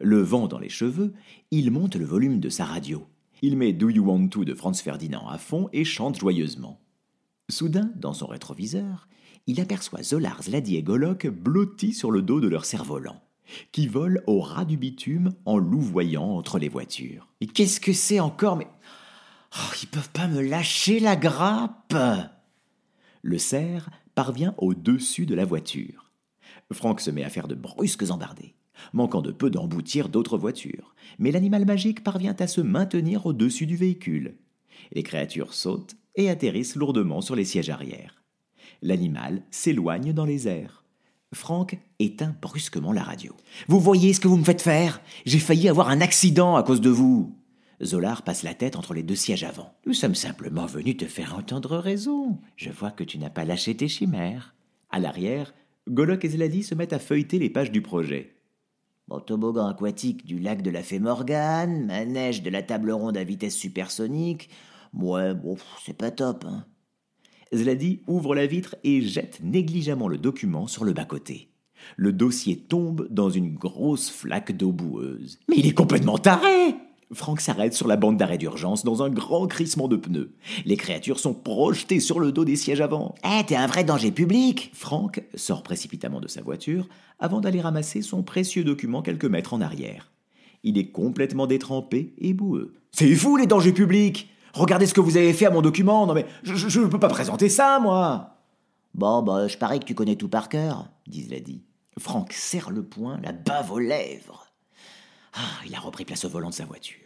Le 0.00 0.20
vent 0.20 0.48
dans 0.48 0.58
les 0.58 0.68
cheveux, 0.68 1.12
il 1.50 1.70
monte 1.70 1.96
le 1.96 2.04
volume 2.04 2.40
de 2.40 2.48
sa 2.48 2.64
radio. 2.64 3.06
Il 3.40 3.56
met 3.56 3.72
Do 3.72 3.88
You 3.88 4.04
Want 4.04 4.28
To 4.28 4.44
de 4.44 4.54
Franz 4.54 4.82
Ferdinand 4.82 5.28
à 5.28 5.38
fond 5.38 5.68
et 5.72 5.84
chante 5.84 6.18
joyeusement. 6.18 6.80
Soudain, 7.52 7.92
dans 7.96 8.14
son 8.14 8.26
rétroviseur, 8.26 9.08
il 9.46 9.60
aperçoit 9.60 10.02
Zolar, 10.02 10.42
Zladi 10.42 10.76
et 10.76 10.82
Golok 10.82 11.28
blottis 11.28 11.92
sur 11.92 12.10
le 12.10 12.22
dos 12.22 12.40
de 12.40 12.48
leur 12.48 12.64
cerf-volant, 12.64 13.20
qui 13.72 13.86
vole 13.86 14.22
au 14.26 14.40
ras 14.40 14.64
du 14.64 14.76
bitume 14.76 15.34
en 15.44 15.58
louvoyant 15.58 16.24
entre 16.24 16.58
les 16.58 16.68
voitures. 16.68 17.28
Mais 17.40 17.46
qu'est-ce 17.46 17.80
que 17.80 17.92
c'est 17.92 18.20
encore? 18.20 18.56
Mais. 18.56 18.68
Oh, 19.54 19.74
ils 19.82 19.88
peuvent 19.88 20.10
pas 20.10 20.28
me 20.28 20.40
lâcher 20.40 20.98
la 20.98 21.14
grappe 21.14 21.94
Le 23.20 23.38
cerf 23.38 23.90
parvient 24.14 24.54
au-dessus 24.56 25.26
de 25.26 25.34
la 25.34 25.44
voiture. 25.44 26.10
Franck 26.72 27.00
se 27.00 27.10
met 27.10 27.24
à 27.24 27.28
faire 27.28 27.48
de 27.48 27.54
brusques 27.54 28.10
embardées, 28.10 28.54
manquant 28.94 29.20
de 29.20 29.30
peu 29.30 29.50
d'emboutir 29.50 30.08
d'autres 30.08 30.38
voitures. 30.38 30.94
Mais 31.18 31.32
l'animal 31.32 31.66
magique 31.66 32.02
parvient 32.02 32.36
à 32.38 32.46
se 32.46 32.62
maintenir 32.62 33.26
au-dessus 33.26 33.66
du 33.66 33.76
véhicule. 33.76 34.38
Les 34.92 35.02
créatures 35.02 35.52
sautent 35.52 35.96
et 36.16 36.30
atterrissent 36.30 36.76
lourdement 36.76 37.20
sur 37.20 37.36
les 37.36 37.44
sièges 37.44 37.70
arrière. 37.70 38.22
L'animal 38.82 39.42
s'éloigne 39.50 40.12
dans 40.12 40.24
les 40.24 40.48
airs. 40.48 40.84
Franck 41.34 41.78
éteint 41.98 42.36
brusquement 42.42 42.92
la 42.92 43.02
radio. 43.02 43.34
Vous 43.68 43.80
voyez 43.80 44.12
ce 44.12 44.20
que 44.20 44.28
vous 44.28 44.36
me 44.36 44.44
faites 44.44 44.60
faire? 44.60 45.00
J'ai 45.24 45.38
failli 45.38 45.68
avoir 45.68 45.88
un 45.88 46.00
accident 46.00 46.56
à 46.56 46.62
cause 46.62 46.80
de 46.80 46.90
vous 46.90 47.34
Zolar 47.82 48.22
passe 48.22 48.44
la 48.44 48.54
tête 48.54 48.76
entre 48.76 48.94
les 48.94 49.02
deux 49.02 49.16
sièges 49.16 49.42
avant. 49.42 49.74
Nous 49.86 49.94
sommes 49.94 50.14
simplement 50.14 50.66
venus 50.66 50.96
te 50.96 51.04
faire 51.06 51.36
entendre 51.36 51.76
raison. 51.78 52.38
Je 52.56 52.70
vois 52.70 52.92
que 52.92 53.02
tu 53.02 53.18
n'as 53.18 53.30
pas 53.30 53.44
lâché 53.44 53.76
tes 53.76 53.88
chimères. 53.88 54.54
À 54.90 55.00
l'arrière, 55.00 55.52
Golok 55.88 56.24
et 56.24 56.28
Zladi 56.28 56.62
se 56.62 56.76
mettent 56.76 56.92
à 56.92 57.00
feuilleter 57.00 57.40
les 57.40 57.50
pages 57.50 57.72
du 57.72 57.82
projet. 57.82 58.36
Bon, 59.08 59.18
toboggan 59.18 59.66
aquatique 59.66 60.24
du 60.24 60.38
lac 60.38 60.62
de 60.62 60.70
la 60.70 60.84
Fée 60.84 61.00
Morgane, 61.00 61.86
manège 61.86 62.42
de 62.42 62.50
la 62.50 62.62
table 62.62 62.92
ronde 62.92 63.16
à 63.16 63.24
vitesse 63.24 63.56
supersonique. 63.56 64.48
Ouais, 64.94 65.34
bon, 65.34 65.56
c'est 65.84 65.96
pas 65.96 66.10
top, 66.10 66.44
hein. 66.46 66.66
Zladi 67.54 68.00
ouvre 68.06 68.34
la 68.34 68.46
vitre 68.46 68.76
et 68.82 69.02
jette 69.02 69.40
négligemment 69.42 70.08
le 70.08 70.16
document 70.16 70.66
sur 70.66 70.84
le 70.84 70.92
bas-côté. 70.92 71.48
Le 71.96 72.12
dossier 72.12 72.56
tombe 72.56 73.06
dans 73.10 73.28
une 73.28 73.54
grosse 73.54 74.10
flaque 74.10 74.52
d'eau 74.56 74.72
boueuse. 74.72 75.38
Mais 75.48 75.56
il 75.58 75.66
est 75.66 75.74
complètement 75.74 76.18
taré 76.18 76.76
Franck 77.12 77.42
s'arrête 77.42 77.74
sur 77.74 77.88
la 77.88 77.96
bande 77.96 78.16
d'arrêt 78.16 78.38
d'urgence 78.38 78.84
dans 78.84 79.02
un 79.02 79.10
grand 79.10 79.46
crissement 79.46 79.86
de 79.86 79.96
pneus. 79.96 80.32
Les 80.64 80.78
créatures 80.78 81.18
sont 81.18 81.34
projetées 81.34 82.00
sur 82.00 82.20
le 82.20 82.32
dos 82.32 82.46
des 82.46 82.56
sièges 82.56 82.80
avant. 82.80 83.14
Eh, 83.22 83.44
t'es 83.44 83.56
un 83.56 83.66
vrai 83.66 83.84
danger 83.84 84.10
public 84.10 84.70
Franck 84.72 85.22
sort 85.34 85.62
précipitamment 85.62 86.20
de 86.20 86.28
sa 86.28 86.40
voiture 86.40 86.88
avant 87.18 87.40
d'aller 87.40 87.60
ramasser 87.60 88.00
son 88.00 88.22
précieux 88.22 88.64
document 88.64 89.02
quelques 89.02 89.26
mètres 89.26 89.52
en 89.52 89.60
arrière. 89.60 90.10
Il 90.64 90.78
est 90.78 90.90
complètement 90.90 91.46
détrempé 91.46 92.14
et 92.18 92.32
boueux. 92.32 92.72
C'est 92.92 93.12
vous 93.12 93.36
les 93.36 93.46
dangers 93.46 93.72
publics 93.72 94.31
Regardez 94.54 94.86
ce 94.86 94.94
que 94.94 95.00
vous 95.00 95.16
avez 95.16 95.32
fait 95.32 95.46
à 95.46 95.50
mon 95.50 95.62
document. 95.62 96.06
Non 96.06 96.14
mais 96.14 96.26
je 96.42 96.80
ne 96.80 96.86
peux 96.86 97.00
pas 97.00 97.08
présenter 97.08 97.48
ça, 97.48 97.78
moi. 97.80 98.36
Bon, 98.94 99.22
bah, 99.22 99.48
je 99.48 99.56
parie 99.56 99.80
que 99.80 99.86
tu 99.86 99.94
connais 99.94 100.16
tout 100.16 100.28
par 100.28 100.48
cœur, 100.48 100.88
dit 101.06 101.24
Zladi. 101.24 101.62
Franck 101.98 102.32
serre 102.32 102.70
le 102.70 102.82
poing, 102.82 103.18
la 103.22 103.32
bave 103.32 103.72
aux 103.72 103.78
lèvres. 103.78 104.46
Ah, 105.34 105.64
il 105.66 105.74
a 105.74 105.80
repris 105.80 106.04
place 106.04 106.24
au 106.24 106.28
volant 106.28 106.50
de 106.50 106.54
sa 106.54 106.64
voiture. 106.64 106.98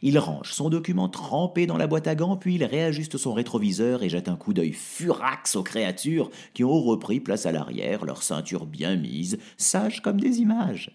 Il 0.00 0.18
range 0.18 0.52
son 0.52 0.70
document 0.70 1.10
trempé 1.10 1.66
dans 1.66 1.76
la 1.76 1.86
boîte 1.86 2.06
à 2.06 2.14
gants, 2.14 2.36
puis 2.36 2.54
il 2.54 2.64
réajuste 2.64 3.18
son 3.18 3.34
rétroviseur 3.34 4.02
et 4.02 4.08
jette 4.08 4.28
un 4.28 4.36
coup 4.36 4.54
d'œil 4.54 4.72
furax 4.72 5.56
aux 5.56 5.62
créatures 5.62 6.30
qui 6.54 6.64
ont 6.64 6.80
repris 6.80 7.20
place 7.20 7.44
à 7.44 7.52
l'arrière, 7.52 8.06
leur 8.06 8.22
ceinture 8.22 8.64
bien 8.64 8.96
mise, 8.96 9.38
sages 9.58 10.00
comme 10.00 10.20
des 10.20 10.38
images. 10.40 10.90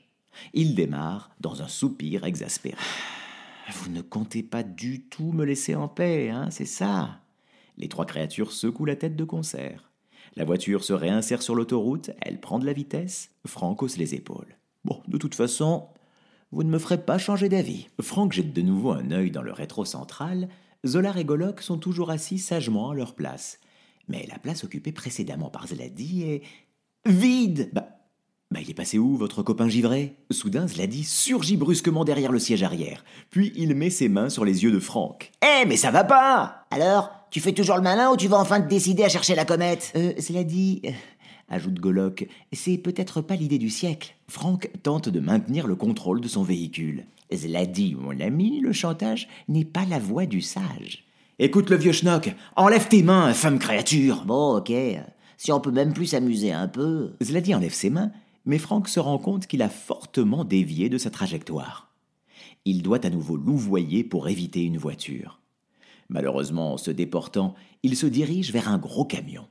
Il 0.53 0.73
démarre 0.73 1.29
dans 1.39 1.61
un 1.61 1.67
soupir 1.67 2.23
exaspéré. 2.23 2.77
Vous 3.73 3.89
ne 3.89 4.01
comptez 4.01 4.43
pas 4.43 4.63
du 4.63 5.03
tout 5.03 5.31
me 5.31 5.45
laisser 5.45 5.75
en 5.75 5.87
paix, 5.87 6.29
hein, 6.29 6.49
c'est 6.51 6.65
ça 6.65 7.21
Les 7.77 7.87
trois 7.87 8.05
créatures 8.05 8.51
secouent 8.51 8.85
la 8.85 8.95
tête 8.95 9.15
de 9.15 9.23
concert. 9.23 9.91
La 10.35 10.45
voiture 10.45 10.83
se 10.83 10.93
réinsère 10.93 11.41
sur 11.41 11.55
l'autoroute, 11.55 12.11
elle 12.21 12.39
prend 12.39 12.59
de 12.59 12.65
la 12.65 12.73
vitesse, 12.73 13.31
Franck 13.45 13.83
hausse 13.83 13.97
les 13.97 14.15
épaules. 14.15 14.57
Bon, 14.85 15.01
de 15.07 15.17
toute 15.17 15.35
façon, 15.35 15.87
vous 16.51 16.63
ne 16.63 16.69
me 16.69 16.79
ferez 16.79 17.03
pas 17.03 17.17
changer 17.17 17.49
d'avis. 17.49 17.87
Franck 18.01 18.33
jette 18.33 18.53
de 18.53 18.61
nouveau 18.61 18.91
un 18.91 19.11
œil 19.11 19.31
dans 19.31 19.41
le 19.41 19.51
rétro 19.51 19.85
central. 19.85 20.49
Zolar 20.85 21.17
et 21.17 21.25
Golok 21.25 21.61
sont 21.61 21.77
toujours 21.77 22.09
assis 22.09 22.39
sagement 22.39 22.91
à 22.91 22.95
leur 22.95 23.13
place. 23.13 23.59
Mais 24.07 24.25
la 24.31 24.39
place 24.39 24.63
occupée 24.63 24.91
précédemment 24.91 25.49
par 25.49 25.67
Zladi 25.67 26.23
est 26.23 26.41
vide. 27.05 27.69
Bah, 27.73 27.98
bah, 28.51 28.61
il 28.63 28.71
est 28.71 28.73
passé 28.73 28.97
où, 28.97 29.15
votre 29.15 29.43
copain 29.43 29.69
givré? 29.69 30.15
Soudain, 30.31 30.67
Zladi 30.67 31.03
surgit 31.03 31.55
brusquement 31.55 32.03
derrière 32.03 32.31
le 32.31 32.39
siège 32.39 32.63
arrière. 32.63 33.03
Puis 33.29 33.53
il 33.55 33.75
met 33.75 33.91
ses 33.91 34.09
mains 34.09 34.29
sur 34.29 34.43
les 34.43 34.63
yeux 34.63 34.71
de 34.71 34.79
Franck. 34.79 35.31
Eh, 35.43 35.67
mais 35.67 35.77
ça 35.77 35.91
va 35.91 36.03
pas 36.03 36.65
Alors, 36.71 37.11
tu 37.29 37.41
fais 37.41 37.51
toujours 37.51 37.75
le 37.75 37.83
malin 37.83 38.09
ou 38.09 38.17
tu 38.17 38.27
vas 38.27 38.39
enfin 38.39 38.59
te 38.59 38.67
décider 38.67 39.03
à 39.03 39.09
chercher 39.09 39.35
la 39.35 39.45
comète? 39.45 39.93
Euh, 39.95 40.13
Zladi, 40.19 40.81
euh, 40.85 40.89
ajoute 41.49 41.79
Golok, 41.79 42.27
c'est 42.51 42.79
peut-être 42.79 43.21
pas 43.21 43.35
l'idée 43.35 43.59
du 43.59 43.69
siècle. 43.69 44.15
Franck 44.27 44.71
tente 44.81 45.09
de 45.09 45.19
maintenir 45.19 45.67
le 45.67 45.75
contrôle 45.75 46.19
de 46.19 46.27
son 46.27 46.41
véhicule. 46.41 47.05
Zladi, 47.31 47.95
mon 47.99 48.19
ami, 48.19 48.61
le 48.61 48.73
chantage 48.73 49.27
n'est 49.47 49.63
pas 49.63 49.85
la 49.87 49.99
voie 49.99 50.25
du 50.25 50.41
sage. 50.41 51.05
Écoute 51.37 51.69
le 51.69 51.77
vieux 51.77 51.91
schnock, 51.91 52.33
enlève 52.55 52.87
tes 52.87 53.03
mains, 53.03 53.31
femme 53.33 53.59
créature 53.59 54.23
Bon, 54.25 54.57
ok. 54.57 54.73
Si 55.37 55.51
on 55.51 55.59
peut 55.59 55.71
même 55.71 55.93
plus 55.93 56.07
s'amuser 56.07 56.51
un 56.51 56.67
peu. 56.67 57.11
Zladi 57.21 57.53
enlève 57.53 57.73
ses 57.73 57.91
mains, 57.91 58.11
mais 58.45 58.57
Franck 58.57 58.87
se 58.87 58.99
rend 58.99 59.17
compte 59.17 59.47
qu'il 59.47 59.61
a 59.61 59.69
fortement 59.69 60.43
dévié 60.43 60.89
de 60.89 60.97
sa 60.97 61.09
trajectoire. 61.09 61.93
Il 62.65 62.81
doit 62.81 63.05
à 63.05 63.09
nouveau 63.09 63.37
louvoyer 63.37 64.03
pour 64.03 64.27
éviter 64.27 64.63
une 64.63 64.77
voiture. 64.77 65.39
Malheureusement, 66.09 66.73
en 66.73 66.77
se 66.77 66.91
déportant, 66.91 67.55
il 67.83 67.95
se 67.95 68.07
dirige 68.07 68.51
vers 68.51 68.69
un 68.69 68.77
gros 68.77 69.05
camion. 69.05 69.47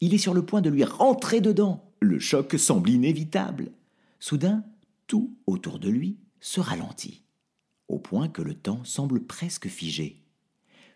Il 0.00 0.12
est 0.12 0.18
sur 0.18 0.34
le 0.34 0.44
point 0.44 0.60
de 0.60 0.70
lui 0.70 0.84
rentrer 0.84 1.40
dedans. 1.40 1.84
Le 2.00 2.18
choc 2.18 2.54
semble 2.58 2.90
inévitable. 2.90 3.72
Soudain, 4.20 4.64
tout 5.06 5.34
autour 5.46 5.78
de 5.78 5.88
lui 5.88 6.18
se 6.40 6.60
ralentit, 6.60 7.22
au 7.88 7.98
point 7.98 8.28
que 8.28 8.42
le 8.42 8.54
temps 8.54 8.84
semble 8.84 9.24
presque 9.24 9.68
figé, 9.68 10.22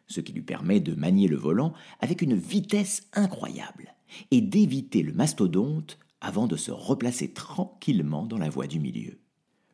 ce 0.07 0.21
qui 0.21 0.33
lui 0.33 0.43
permet 0.43 0.81
de 0.81 0.95
manier 0.95 1.29
le 1.29 1.37
volant 1.37 1.73
avec 2.01 2.21
une 2.23 2.35
vitesse 2.35 3.09
incroyable 3.15 3.95
et 4.31 4.41
d'éviter 4.41 5.03
le 5.03 5.13
mastodonte 5.13 5.99
avant 6.21 6.47
de 6.47 6.57
se 6.57 6.71
replacer 6.71 7.33
tranquillement 7.33 8.27
dans 8.27 8.39
la 8.39 8.50
voie 8.50 8.67
du 8.67 8.81
milieu. 8.81 9.19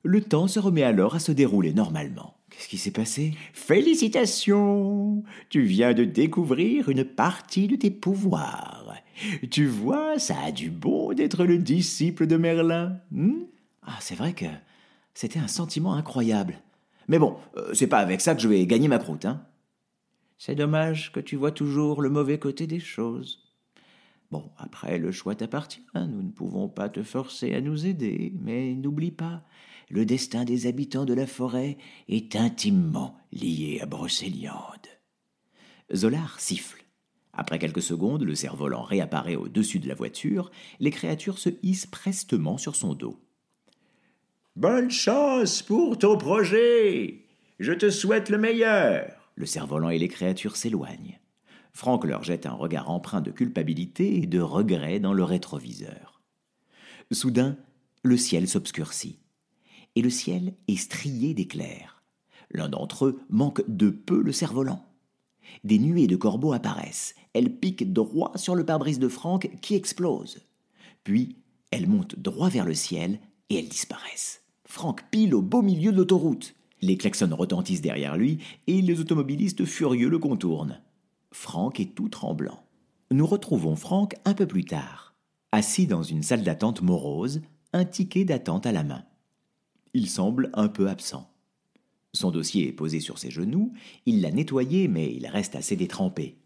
Le 0.02 0.22
temps 0.22 0.46
se 0.46 0.60
remet 0.60 0.84
alors 0.84 1.16
à 1.16 1.18
se 1.18 1.32
dérouler 1.32 1.72
normalement. 1.72 2.36
Qu'est-ce 2.50 2.68
qui 2.68 2.78
s'est 2.78 2.92
passé? 2.92 3.34
Félicitations 3.52 5.24
Tu 5.50 5.62
viens 5.62 5.94
de 5.94 6.04
découvrir 6.04 6.88
une 6.88 7.04
partie 7.04 7.66
de 7.66 7.76
tes 7.76 7.90
pouvoirs. 7.90 8.94
Tu 9.50 9.66
vois, 9.66 10.18
ça 10.18 10.36
a 10.44 10.52
du 10.52 10.70
bon 10.70 11.12
d'être 11.12 11.44
le 11.44 11.58
disciple 11.58 12.26
de 12.26 12.36
Merlin. 12.36 12.98
hmm? 13.10 13.44
Ah, 13.82 13.96
c'est 14.00 14.14
vrai 14.14 14.32
que 14.32 14.46
c'était 15.14 15.38
un 15.38 15.48
sentiment 15.48 15.94
incroyable. 15.94 16.58
Mais 17.08 17.18
bon, 17.18 17.36
euh, 17.56 17.72
c'est 17.72 17.86
pas 17.86 17.98
avec 17.98 18.20
ça 18.20 18.34
que 18.34 18.40
je 18.42 18.48
vais 18.48 18.66
gagner 18.66 18.88
ma 18.88 18.98
croûte, 18.98 19.24
hein. 19.24 19.42
C'est 20.38 20.54
dommage 20.54 21.12
que 21.12 21.20
tu 21.20 21.36
vois 21.36 21.50
toujours 21.50 22.02
le 22.02 22.10
mauvais 22.10 22.38
côté 22.38 22.66
des 22.66 22.80
choses. 22.80 23.45
Bon, 24.36 24.50
après, 24.58 24.98
le 24.98 25.12
choix 25.12 25.34
t'appartient. 25.34 25.86
Nous 25.94 26.22
ne 26.22 26.30
pouvons 26.30 26.68
pas 26.68 26.90
te 26.90 27.02
forcer 27.02 27.54
à 27.54 27.62
nous 27.62 27.86
aider, 27.86 28.34
mais 28.38 28.74
n'oublie 28.74 29.10
pas, 29.10 29.42
le 29.88 30.04
destin 30.04 30.44
des 30.44 30.66
habitants 30.66 31.06
de 31.06 31.14
la 31.14 31.26
forêt 31.26 31.78
est 32.10 32.36
intimement 32.36 33.16
lié 33.32 33.78
à 33.80 33.86
Brocéliande. 33.86 34.52
Zolar 35.94 36.38
siffle. 36.38 36.84
Après 37.32 37.58
quelques 37.58 37.80
secondes, 37.80 38.24
le 38.24 38.34
cerf-volant 38.34 38.82
réapparaît 38.82 39.36
au-dessus 39.36 39.78
de 39.78 39.88
la 39.88 39.94
voiture, 39.94 40.50
les 40.80 40.90
créatures 40.90 41.38
se 41.38 41.48
hissent 41.62 41.86
prestement 41.86 42.58
sur 42.58 42.76
son 42.76 42.92
dos. 42.92 43.18
Bonne 44.54 44.90
chance 44.90 45.62
pour 45.62 45.96
ton 45.96 46.18
projet 46.18 47.24
Je 47.58 47.72
te 47.72 47.88
souhaite 47.88 48.28
le 48.28 48.36
meilleur 48.36 49.12
Le 49.34 49.46
cerf-volant 49.46 49.88
et 49.88 49.98
les 49.98 50.08
créatures 50.08 50.56
s'éloignent. 50.56 51.18
Franck 51.76 52.06
leur 52.06 52.22
jette 52.22 52.46
un 52.46 52.54
regard 52.54 52.88
empreint 52.88 53.20
de 53.20 53.30
culpabilité 53.30 54.16
et 54.16 54.26
de 54.26 54.40
regret 54.40 54.98
dans 54.98 55.12
le 55.12 55.22
rétroviseur. 55.22 56.22
Soudain, 57.12 57.58
le 58.02 58.16
ciel 58.16 58.48
s'obscurcit. 58.48 59.18
Et 59.94 60.00
le 60.00 60.08
ciel 60.08 60.54
est 60.68 60.76
strié 60.76 61.34
d'éclairs. 61.34 62.02
L'un 62.50 62.70
d'entre 62.70 63.04
eux 63.04 63.20
manque 63.28 63.62
de 63.68 63.90
peu 63.90 64.22
le 64.22 64.32
cerf-volant. 64.32 64.86
Des 65.64 65.78
nuées 65.78 66.06
de 66.06 66.16
corbeaux 66.16 66.54
apparaissent. 66.54 67.14
Elles 67.34 67.54
piquent 67.54 67.92
droit 67.92 68.32
sur 68.36 68.54
le 68.54 68.64
pare-brise 68.64 68.98
de 68.98 69.08
Franck 69.08 69.50
qui 69.60 69.74
explose. 69.74 70.38
Puis, 71.04 71.36
elles 71.70 71.88
montent 71.88 72.18
droit 72.18 72.48
vers 72.48 72.64
le 72.64 72.74
ciel 72.74 73.20
et 73.50 73.58
elles 73.58 73.68
disparaissent. 73.68 74.40
Franck 74.64 75.10
pile 75.10 75.34
au 75.34 75.42
beau 75.42 75.60
milieu 75.60 75.92
de 75.92 75.98
l'autoroute. 75.98 76.54
Les 76.80 76.96
klaxons 76.96 77.36
retentissent 77.36 77.82
derrière 77.82 78.16
lui 78.16 78.38
et 78.66 78.80
les 78.80 78.98
automobilistes 78.98 79.66
furieux 79.66 80.08
le 80.08 80.18
contournent. 80.18 80.80
Franck 81.38 81.80
est 81.80 81.94
tout 81.94 82.08
tremblant. 82.08 82.64
Nous 83.10 83.26
retrouvons 83.26 83.76
Franck 83.76 84.16
un 84.24 84.32
peu 84.32 84.46
plus 84.46 84.64
tard, 84.64 85.14
assis 85.52 85.86
dans 85.86 86.02
une 86.02 86.22
salle 86.22 86.42
d'attente 86.42 86.80
morose, 86.80 87.42
un 87.74 87.84
ticket 87.84 88.24
d'attente 88.24 88.64
à 88.64 88.72
la 88.72 88.82
main. 88.82 89.04
Il 89.92 90.08
semble 90.08 90.48
un 90.54 90.68
peu 90.68 90.88
absent. 90.88 91.30
Son 92.14 92.30
dossier 92.30 92.66
est 92.66 92.72
posé 92.72 93.00
sur 93.00 93.18
ses 93.18 93.30
genoux, 93.30 93.74
il 94.06 94.22
l'a 94.22 94.30
nettoyé 94.30 94.88
mais 94.88 95.14
il 95.14 95.26
reste 95.26 95.56
assez 95.56 95.76
détrempé. 95.76 96.38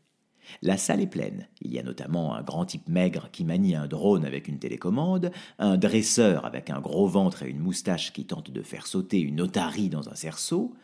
La 0.61 0.77
salle 0.77 1.01
est 1.01 1.07
pleine. 1.07 1.47
Il 1.61 1.73
y 1.73 1.79
a 1.79 1.85
notamment 1.85 2.35
un 2.35 2.43
grand 2.43 2.67
type 2.67 2.89
maigre 2.89 3.29
qui 3.31 3.45
manie 3.45 3.77
un 3.77 3.87
drone 3.87 4.25
avec 4.25 4.49
une 4.49 4.59
télécommande, 4.59 5.31
un 5.61 5.77
dresseur 5.79 6.45
avec 6.45 6.69
un 6.69 6.81
gros 6.81 7.07
ventre 7.07 7.45
et 7.45 7.49
une 7.49 7.61
moustache 7.61 8.13
qui 8.13 8.27
tente 8.27 8.51
de 8.51 8.63
faire 8.63 8.89
sauter 8.89 9.21
une 9.21 9.41
otarie 9.41 9.89
dans 9.89 10.09
un 10.09 10.17
cerceau, 10.17 10.75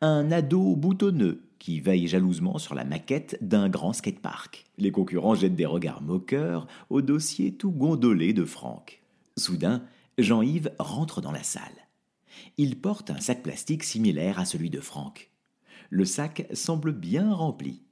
un 0.00 0.32
ado 0.32 0.74
boutonneux 0.74 1.44
qui 1.62 1.78
veille 1.78 2.08
jalousement 2.08 2.58
sur 2.58 2.74
la 2.74 2.82
maquette 2.82 3.38
d'un 3.40 3.68
grand 3.68 3.92
skatepark. 3.92 4.64
Les 4.78 4.90
concurrents 4.90 5.36
jettent 5.36 5.54
des 5.54 5.64
regards 5.64 6.02
moqueurs 6.02 6.66
au 6.90 7.02
dossier 7.02 7.54
tout 7.54 7.70
gondolé 7.70 8.32
de 8.32 8.44
Franck. 8.44 9.00
Soudain, 9.36 9.84
Jean-Yves 10.18 10.72
rentre 10.80 11.20
dans 11.20 11.30
la 11.30 11.44
salle. 11.44 11.86
Il 12.58 12.80
porte 12.80 13.10
un 13.10 13.20
sac 13.20 13.44
plastique 13.44 13.84
similaire 13.84 14.40
à 14.40 14.44
celui 14.44 14.70
de 14.70 14.80
Franck. 14.80 15.30
Le 15.88 16.04
sac 16.04 16.48
semble 16.52 16.90
bien 16.90 17.32
rempli. 17.32 17.84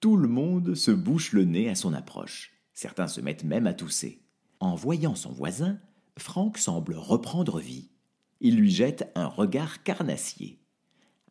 Tout 0.00 0.16
le 0.16 0.28
monde 0.28 0.74
se 0.74 0.90
bouche 0.90 1.32
le 1.32 1.44
nez 1.44 1.68
à 1.68 1.74
son 1.74 1.92
approche. 1.92 2.54
Certains 2.72 3.08
se 3.08 3.20
mettent 3.20 3.44
même 3.44 3.66
à 3.66 3.74
tousser. 3.74 4.22
En 4.58 4.74
voyant 4.74 5.16
son 5.16 5.32
voisin, 5.32 5.78
Franck 6.16 6.56
semble 6.56 6.94
reprendre 6.94 7.60
vie. 7.60 7.90
Il 8.40 8.56
lui 8.56 8.70
jette 8.70 9.12
un 9.14 9.26
regard 9.26 9.82
carnassier. 9.82 10.61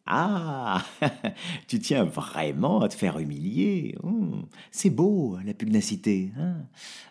Ah 0.05 0.83
Tu 1.67 1.79
tiens 1.79 2.03
vraiment 2.03 2.81
à 2.81 2.89
te 2.89 2.95
faire 2.95 3.19
humilier 3.19 3.95
Hum, 4.03 4.47
C'est 4.71 4.89
beau, 4.89 5.37
la 5.45 5.53
pugnacité. 5.53 6.31
hein. 6.37 6.65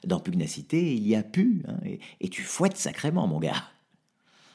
Dans 0.04 0.20
pugnacité, 0.20 0.94
il 0.94 1.06
y 1.06 1.14
a 1.14 1.23
pu, 1.23 1.62
hein, 1.68 1.78
et 2.20 2.28
tu 2.28 2.42
fouettes 2.42 2.76
sacrément, 2.76 3.26
mon 3.26 3.38
gars. 3.40 3.64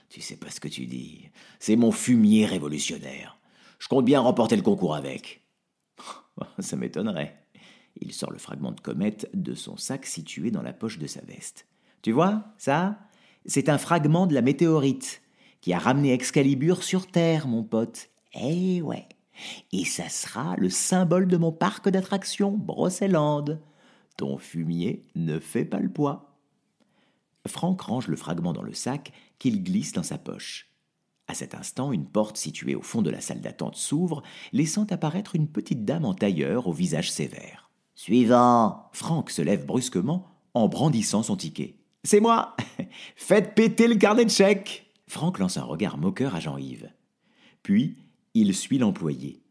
Tu 0.09 0.21
sais 0.21 0.35
pas 0.37 0.49
ce 0.49 0.59
que 0.59 0.67
tu 0.67 0.85
dis. 0.85 1.29
C'est 1.59 1.75
mon 1.75 1.91
fumier 1.91 2.45
révolutionnaire. 2.45 3.37
Je 3.79 3.87
compte 3.87 4.05
bien 4.05 4.19
remporter 4.19 4.55
le 4.55 4.61
concours 4.61 4.95
avec. 4.95 5.41
Ça 6.59 6.75
m'étonnerait. 6.75 7.35
Il 8.01 8.11
sort 8.13 8.31
le 8.31 8.37
fragment 8.37 8.71
de 8.71 8.81
comète 8.81 9.29
de 9.33 9.55
son 9.55 9.77
sac 9.77 10.05
situé 10.05 10.51
dans 10.51 10.61
la 10.61 10.73
poche 10.73 10.99
de 10.99 11.07
sa 11.07 11.21
veste. 11.21 11.65
Tu 12.01 12.11
vois, 12.11 12.43
ça? 12.57 12.99
C'est 13.45 13.69
un 13.69 13.77
fragment 13.77 14.27
de 14.27 14.33
la 14.33 14.41
météorite 14.41 15.21
qui 15.61 15.71
a 15.73 15.79
ramené 15.79 16.11
Excalibur 16.13 16.83
sur 16.83 17.07
Terre, 17.07 17.47
mon 17.47 17.63
pote. 17.63 18.09
Eh 18.35 18.81
ouais. 18.81 19.07
Et 19.71 19.85
ça 19.85 20.09
sera 20.09 20.55
le 20.57 20.69
symbole 20.69 21.27
de 21.27 21.37
mon 21.37 21.51
parc 21.51 21.89
d'attractions, 21.89 22.51
Brocéliande. 22.51 23.61
Ton 24.17 24.37
fumier 24.37 25.03
ne 25.15 25.39
fait 25.39 25.65
pas 25.65 25.79
le 25.79 25.89
poids. 25.89 26.37
Franck 27.47 27.81
range 27.81 28.07
le 28.07 28.15
fragment 28.15 28.53
dans 28.53 28.63
le 28.63 28.73
sac 28.73 29.11
qu'il 29.39 29.63
glisse 29.63 29.91
dans 29.91 30.03
sa 30.03 30.17
poche. 30.17 30.71
À 31.27 31.33
cet 31.33 31.55
instant, 31.55 31.91
une 31.91 32.05
porte 32.05 32.37
située 32.37 32.75
au 32.75 32.81
fond 32.81 33.01
de 33.01 33.09
la 33.09 33.19
salle 33.19 33.41
d'attente 33.41 33.75
s'ouvre, 33.75 34.21
laissant 34.53 34.85
apparaître 34.85 35.35
une 35.35 35.47
petite 35.47 35.83
dame 35.83 36.05
en 36.05 36.13
tailleur 36.13 36.67
au 36.67 36.73
visage 36.73 37.11
sévère. 37.11 37.71
Suivant. 37.95 38.89
Franck 38.93 39.31
se 39.31 39.41
lève 39.41 39.65
brusquement 39.65 40.27
en 40.53 40.67
brandissant 40.67 41.23
son 41.23 41.35
ticket. 41.35 41.77
C'est 42.03 42.19
moi 42.19 42.55
Faites 43.15 43.55
péter 43.55 43.87
le 43.87 43.95
carnet 43.95 44.25
de 44.25 44.29
chèques 44.29 44.93
Franck 45.07 45.39
lance 45.39 45.57
un 45.57 45.63
regard 45.63 45.97
moqueur 45.97 46.35
à 46.35 46.39
Jean-Yves. 46.39 46.91
Puis, 47.63 48.04
il 48.35 48.53
suit 48.53 48.77
l'employé, 48.77 49.41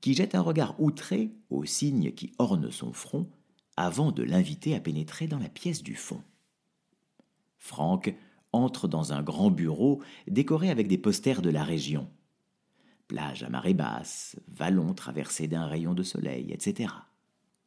qui 0.00 0.12
jette 0.12 0.34
un 0.34 0.40
regard 0.40 0.78
outré 0.80 1.30
au 1.50 1.64
signe 1.64 2.12
qui 2.12 2.32
orne 2.38 2.70
son 2.70 2.92
front 2.92 3.30
avant 3.76 4.10
de 4.10 4.24
l'inviter 4.24 4.74
à 4.74 4.80
pénétrer 4.80 5.28
dans 5.28 5.38
la 5.38 5.48
pièce 5.48 5.82
du 5.84 5.94
fond. 5.94 6.20
Franck 7.58 8.14
entre 8.52 8.88
dans 8.88 9.12
un 9.12 9.22
grand 9.22 9.50
bureau 9.50 10.02
décoré 10.26 10.68
avec 10.70 10.88
des 10.88 10.98
posters 10.98 11.42
de 11.42 11.50
la 11.50 11.62
région. 11.62 12.08
Plage 13.06 13.44
à 13.44 13.48
marée 13.48 13.74
basse, 13.74 14.36
vallon 14.48 14.94
traversé 14.94 15.46
d'un 15.46 15.66
rayon 15.66 15.94
de 15.94 16.02
soleil, 16.02 16.52
etc. 16.52 16.92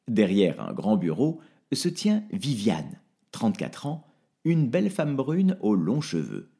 Derrière 0.10 0.62
un 0.62 0.74
grand 0.74 0.98
bureau 0.98 1.40
se 1.72 1.88
tient 1.88 2.24
Viviane, 2.32 3.00
34 3.32 3.86
ans, 3.86 4.06
une 4.44 4.70
belle 4.70 4.90
femme 4.90 5.16
brune 5.16 5.58
aux 5.62 5.76
longs 5.76 6.02
cheveux, 6.02 6.52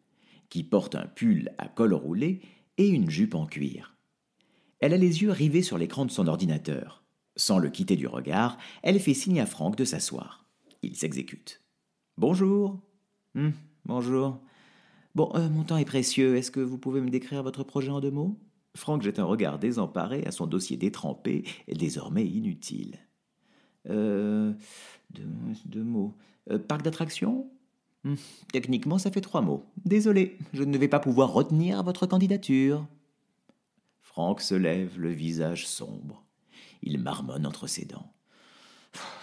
qui 0.50 0.64
porte 0.64 0.96
un 0.96 1.08
pull 1.08 1.52
à 1.58 1.68
col 1.68 1.94
roulé 1.94 2.42
et 2.78 2.88
une 2.88 3.10
jupe 3.10 3.36
en 3.36 3.46
cuir. 3.46 3.97
Elle 4.80 4.94
a 4.94 4.98
les 4.98 5.22
yeux 5.22 5.32
rivés 5.32 5.64
sur 5.64 5.78
l'écran 5.78 6.06
de 6.06 6.12
son 6.12 6.28
ordinateur. 6.28 7.04
Sans 7.36 7.58
le 7.58 7.70
quitter 7.70 7.96
du 7.96 8.08
regard, 8.08 8.58
elle 8.84 9.00
fait 9.00 9.14
signe 9.14 9.40
à 9.40 9.46
Franck 9.46 9.76
de 9.76 9.86
s'asseoir. 9.86 10.46
Il 10.84 10.96
s'exécute. 10.96 11.62
Bonjour. 12.18 12.80
Hum, 13.36 13.54
bonjour. 13.86 14.40
Bon, 15.16 15.32
euh, 15.36 15.50
mon 15.50 15.64
temps 15.64 15.78
est 15.78 15.86
précieux. 15.86 16.36
Est-ce 16.36 16.52
que 16.52 16.60
vous 16.60 16.78
pouvez 16.78 17.02
me 17.02 17.10
décrire 17.10 17.44
votre 17.44 17.64
projet 17.64 17.90
en 17.90 18.02
deux 18.02 18.12
mots? 18.12 18.38
Franck 18.76 19.02
jette 19.02 19.18
un 19.18 19.24
regard 19.24 19.58
désemparé 19.58 20.24
à 20.26 20.32
son 20.32 20.46
dossier 20.46 20.78
détrempé 20.78 21.44
désormais 21.68 22.26
inutile. 22.26 23.00
Euh. 23.90 24.54
Deux, 25.66 25.84
mots. 25.84 26.16
Euh, 26.52 26.60
parc 26.60 26.84
d'attractions? 26.84 27.50
Hum, 28.06 28.16
Techniquement, 28.52 29.00
ça 29.00 29.10
fait 29.10 29.22
trois 29.22 29.42
mots. 29.42 29.66
Désolé, 29.86 30.38
je 30.54 30.64
ne 30.64 30.78
vais 30.78 30.88
pas 30.88 31.00
pouvoir 31.00 31.34
retenir 31.34 31.84
votre 31.84 32.06
candidature. 32.06 32.86
Franck 34.08 34.42
se 34.42 34.56
lève, 34.56 34.98
le 34.98 35.12
visage 35.12 35.68
sombre. 35.68 36.24
Il 36.82 36.98
marmonne 36.98 37.46
entre 37.46 37.68
ses 37.68 37.86
dents. 37.86 38.14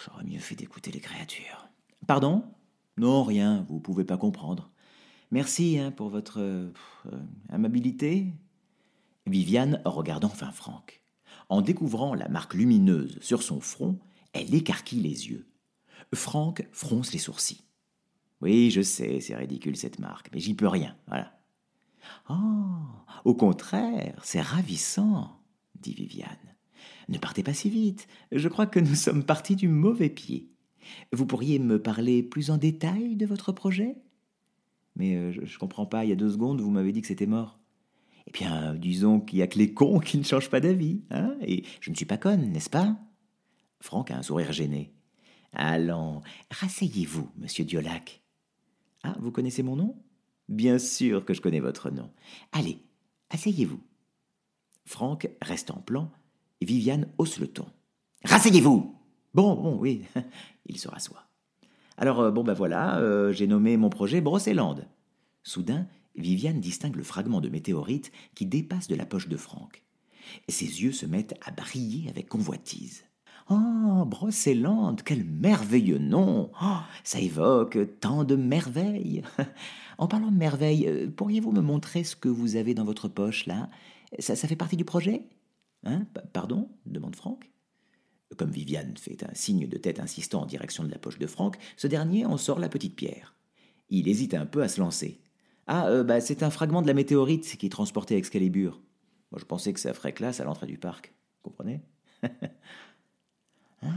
J'aurais 0.05 0.25
mieux 0.25 0.39
fait 0.39 0.55
d'écouter 0.55 0.93
les 0.93 1.01
créatures. 1.01 1.69
Pardon? 2.07 2.45
Non, 2.99 3.25
rien, 3.25 3.65
vous 3.69 3.81
pouvez 3.81 4.05
pas 4.05 4.19
comprendre. 4.19 4.71
Merci 5.31 5.79
hein, 5.79 5.91
pour 5.91 6.11
votre 6.11 6.39
euh, 6.39 6.71
amabilité. 7.49 8.27
Viviane 9.27 9.81
regarde 9.85 10.27
enfin 10.27 10.53
Franck. 10.53 11.03
En 11.49 11.63
découvrant 11.63 12.15
la 12.15 12.29
marque 12.29 12.55
lumineuse 12.55 13.19
sur 13.21 13.43
son 13.43 13.61
front, 13.61 13.99
elle 14.33 14.55
écarquille 14.55 15.01
les 15.01 15.29
yeux. 15.29 15.49
Franck 16.13 16.69
fronce 16.73 17.13
les 17.13 17.19
sourcils. 17.19 17.65
Oui, 18.43 18.71
je 18.71 18.83
sais, 18.83 19.21
c'est 19.21 19.35
ridicule 19.35 19.77
cette 19.77 19.99
marque, 19.99 20.29
mais 20.33 20.41
j'y 20.41 20.55
peux 20.55 20.69
rien, 20.69 20.95
voilà. 21.09 21.33
Oh, 22.29 22.35
au 23.25 23.35
contraire, 23.35 24.21
c'est 24.23 24.41
ravissant, 24.41 25.41
dit 25.81 25.95
Viviane. 25.95 26.29
Ne 27.09 27.19
partez 27.19 27.43
pas 27.43 27.55
si 27.55 27.71
vite, 27.71 28.07
je 28.33 28.49
crois 28.49 28.67
que 28.67 28.81
nous 28.81 28.95
sommes 28.95 29.25
partis 29.25 29.57
du 29.57 29.69
mauvais 29.69 30.11
pied. 30.11 30.51
Vous 31.13 31.27
pourriez 31.27 31.59
me 31.59 31.81
parler 31.81 32.23
plus 32.23 32.51
en 32.51 32.57
détail 32.57 33.17
de 33.17 33.27
votre 33.27 33.53
projet? 33.53 33.97
Mais 34.97 35.17
euh, 35.17 35.33
je, 35.33 35.41
ne 35.41 35.59
comprends 35.59 35.87
pas, 35.87 36.05
il 36.05 36.11
y 36.11 36.13
a 36.13 36.17
deux 36.17 36.31
secondes, 36.31 36.61
vous 36.61 36.71
m'avez 36.71 36.93
dit 36.93 37.01
que 37.01 37.09
c'était 37.09 37.27
mort. 37.27 37.59
Eh 38.27 38.31
bien, 38.31 38.75
disons 38.75 39.21
qu'il 39.21 39.39
y 39.39 39.43
a 39.43 39.47
que 39.47 39.59
les 39.59 39.75
cons 39.75 39.99
qui 39.99 40.19
ne 40.19 40.25
changent 40.25 40.51
pas 40.51 40.61
d'avis, 40.61 41.03
hein 41.11 41.37
Et 41.43 41.65
je 41.81 41.91
ne 41.91 41.97
suis 41.97 42.07
pas 42.07 42.17
conne, 42.17 42.51
n'est-ce 42.53 42.71
pas? 42.71 42.97
Franck 43.81 44.11
a 44.11 44.17
un 44.17 44.23
sourire 44.23 44.53
gêné. 44.53 44.95
Allons, 45.53 46.23
rasseyez-vous, 46.51 47.31
monsieur 47.37 47.65
Diolac. 47.65 48.23
Ah, 49.03 49.17
vous 49.21 49.31
connaissez 49.31 49.63
mon 49.63 49.77
nom? 49.77 49.97
Bien 50.49 50.79
sûr 50.79 51.25
que 51.25 51.35
je 51.35 51.41
connais 51.41 51.61
votre 51.61 51.91
nom. 51.91 52.11
Allez, 52.53 52.79
asseyez-vous. 53.31 53.81
Franck 54.85 55.29
reste 55.41 55.71
en 55.71 55.81
plan, 55.81 56.11
et 56.61 56.67
Viviane 56.67 57.09
hausse 57.19 57.39
le 57.39 57.49
ton. 57.49 57.67
Rasseyez-vous 58.25 58.95
Bon, 59.33 59.55
bon, 59.55 59.77
oui, 59.77 60.03
il 60.67 60.79
se 60.79 60.89
rassoit. 60.89 61.27
Alors, 61.97 62.21
euh, 62.21 62.31
bon, 62.31 62.45
ben 62.45 62.55
voilà, 62.55 62.99
euh, 62.99 63.33
j'ai 63.33 63.47
nommé 63.47 63.77
mon 63.77 63.91
projet 63.91 64.21
Brocéland. 64.21 64.77
Soudain, 65.43 65.87
Viviane 66.17 66.61
distingue 66.61 66.97
le 66.97 67.03
fragment 67.03 67.41
de 67.41 67.49
météorite 67.49 68.13
qui 68.35 68.47
dépasse 68.47 68.89
de 68.89 68.95
la 68.95 69.07
poche 69.07 69.29
de 69.29 69.37
Franck. 69.37 69.83
Ses 70.49 70.83
yeux 70.83 70.93
se 70.93 71.07
mettent 71.07 71.39
à 71.45 71.51
briller 71.51 72.09
avec 72.09 72.29
convoitise. 72.29 73.05
Oh, 73.51 74.05
Brocéland, 74.07 74.97
quel 75.05 75.25
merveilleux 75.25 75.99
nom 75.99 76.51
oh, 76.63 76.79
Ça 77.03 77.21
évoque 77.21 77.79
tant 78.01 78.25
de 78.25 78.37
merveilles 78.37 79.23
En 79.99 80.09
parlant 80.09 80.31
de 80.31 80.37
merveilles, 80.37 80.89
euh, 80.89 81.11
pourriez-vous 81.11 81.53
me 81.53 81.61
montrer 81.61 82.05
ce 82.05 82.17
que 82.17 82.29
vous 82.29 82.57
avez 82.57 82.75
dans 82.75 82.85
votre 82.85 83.09
poche, 83.09 83.47
là? 83.47 83.69
Ça, 84.19 84.35
ça 84.35 84.49
fait 84.49 84.57
partie 84.57 84.77
du 84.77 84.85
projet? 84.85 85.23
Hein? 85.85 86.07
Pardon? 86.33 86.69
demande 86.87 87.17
Franck. 87.17 87.51
Comme 88.37 88.51
Viviane 88.51 88.97
fait 88.97 89.23
un 89.23 89.35
signe 89.35 89.69
de 89.69 89.77
tête 89.77 90.01
insistant 90.01 90.43
en 90.43 90.47
direction 90.47 90.83
de 90.83 90.91
la 90.91 90.99
poche 90.99 91.19
de 91.19 91.27
Franck, 91.27 91.57
ce 91.77 91.87
dernier 91.87 92.25
en 92.25 92.37
sort 92.37 92.59
la 92.59 92.69
petite 92.69 92.97
pierre. 92.97 93.35
Il 93.91 94.09
hésite 94.09 94.35
un 94.35 94.47
peu 94.47 94.63
à 94.63 94.69
se 94.69 94.81
lancer. 94.81 95.21
Ah, 95.67 95.89
euh, 95.89 96.03
bah, 96.03 96.21
c'est 96.21 96.43
un 96.43 96.51
fragment 96.51 96.83
de 96.83 96.87
la 96.87 96.95
météorite 96.95 97.57
qui 97.57 97.69
transportait 97.69 98.17
Excalibur. 98.17 98.81
Moi, 99.31 99.39
je 99.39 99.45
pensais 99.45 99.73
que 99.73 99.81
ça 99.81 99.95
ferait 99.95 100.13
classe 100.13 100.41
à 100.41 100.45
l'entrée 100.45 100.67
du 100.67 100.79
parc. 100.79 101.15
Comprenez? 101.43 101.83
ah, 103.85 103.89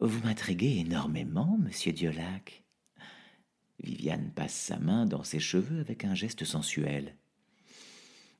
Vous 0.00 0.20
m'intriguez 0.24 0.78
énormément, 0.80 1.58
monsieur 1.58 1.92
Diolac. 1.92 2.64
Viviane 3.82 4.30
passe 4.34 4.54
sa 4.54 4.78
main 4.78 5.06
dans 5.06 5.22
ses 5.22 5.38
cheveux 5.38 5.80
avec 5.80 6.04
un 6.04 6.14
geste 6.14 6.44
sensuel. 6.44 7.14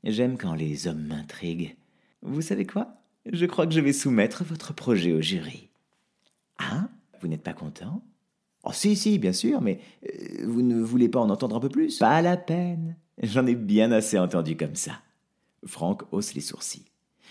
J'aime 0.05 0.39
quand 0.39 0.55
les 0.55 0.87
hommes 0.87 1.07
m'intriguent. 1.07 1.77
Vous 2.23 2.43
savez 2.43 2.67
quoi? 2.67 3.03
Je 3.33 3.45
crois 3.47 3.67
que 3.67 3.75
je 3.75 3.81
vais 3.81 3.93
soumettre 3.93 4.45
votre 4.45 4.73
projet 4.73 5.13
au 5.13 5.21
jury. 5.21 5.71
Ah 6.59 6.89
Vous 7.21 7.29
n'êtes 7.29 7.43
pas 7.43 7.53
content? 7.53 8.03
Oh 8.65 8.73
si, 8.73 8.97
si, 8.97 9.19
bien 9.19 9.33
sûr, 9.33 9.61
mais 9.61 9.81
euh, 10.05 10.47
vous 10.47 10.63
ne 10.63 10.81
voulez 10.81 11.09
pas 11.09 11.21
en 11.21 11.31
entendre 11.31 11.57
un 11.57 11.61
peu 11.61 11.69
plus? 11.69 11.99
Pas 11.99 12.23
la 12.23 12.37
peine. 12.37 12.97
J'en 13.23 13.47
ai 13.47 13.55
bien 13.55 13.93
assez 13.93 14.19
entendu 14.19 14.57
comme 14.57 14.75
ça. 14.75 15.01
Franck 15.65 16.03
hausse 16.13 16.35
les 16.35 16.41
sourcils. 16.41 16.91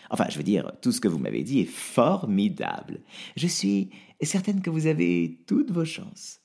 Enfin, 0.09 0.25
je 0.29 0.37
veux 0.37 0.43
dire, 0.43 0.71
tout 0.81 0.91
ce 0.91 1.01
que 1.01 1.07
vous 1.07 1.19
m'avez 1.19 1.43
dit 1.43 1.59
est 1.59 1.65
formidable. 1.65 3.01
Je 3.35 3.47
suis 3.47 3.89
certaine 4.21 4.61
que 4.61 4.69
vous 4.69 4.87
avez 4.87 5.43
toutes 5.47 5.71
vos 5.71 5.85
chances. 5.85 6.41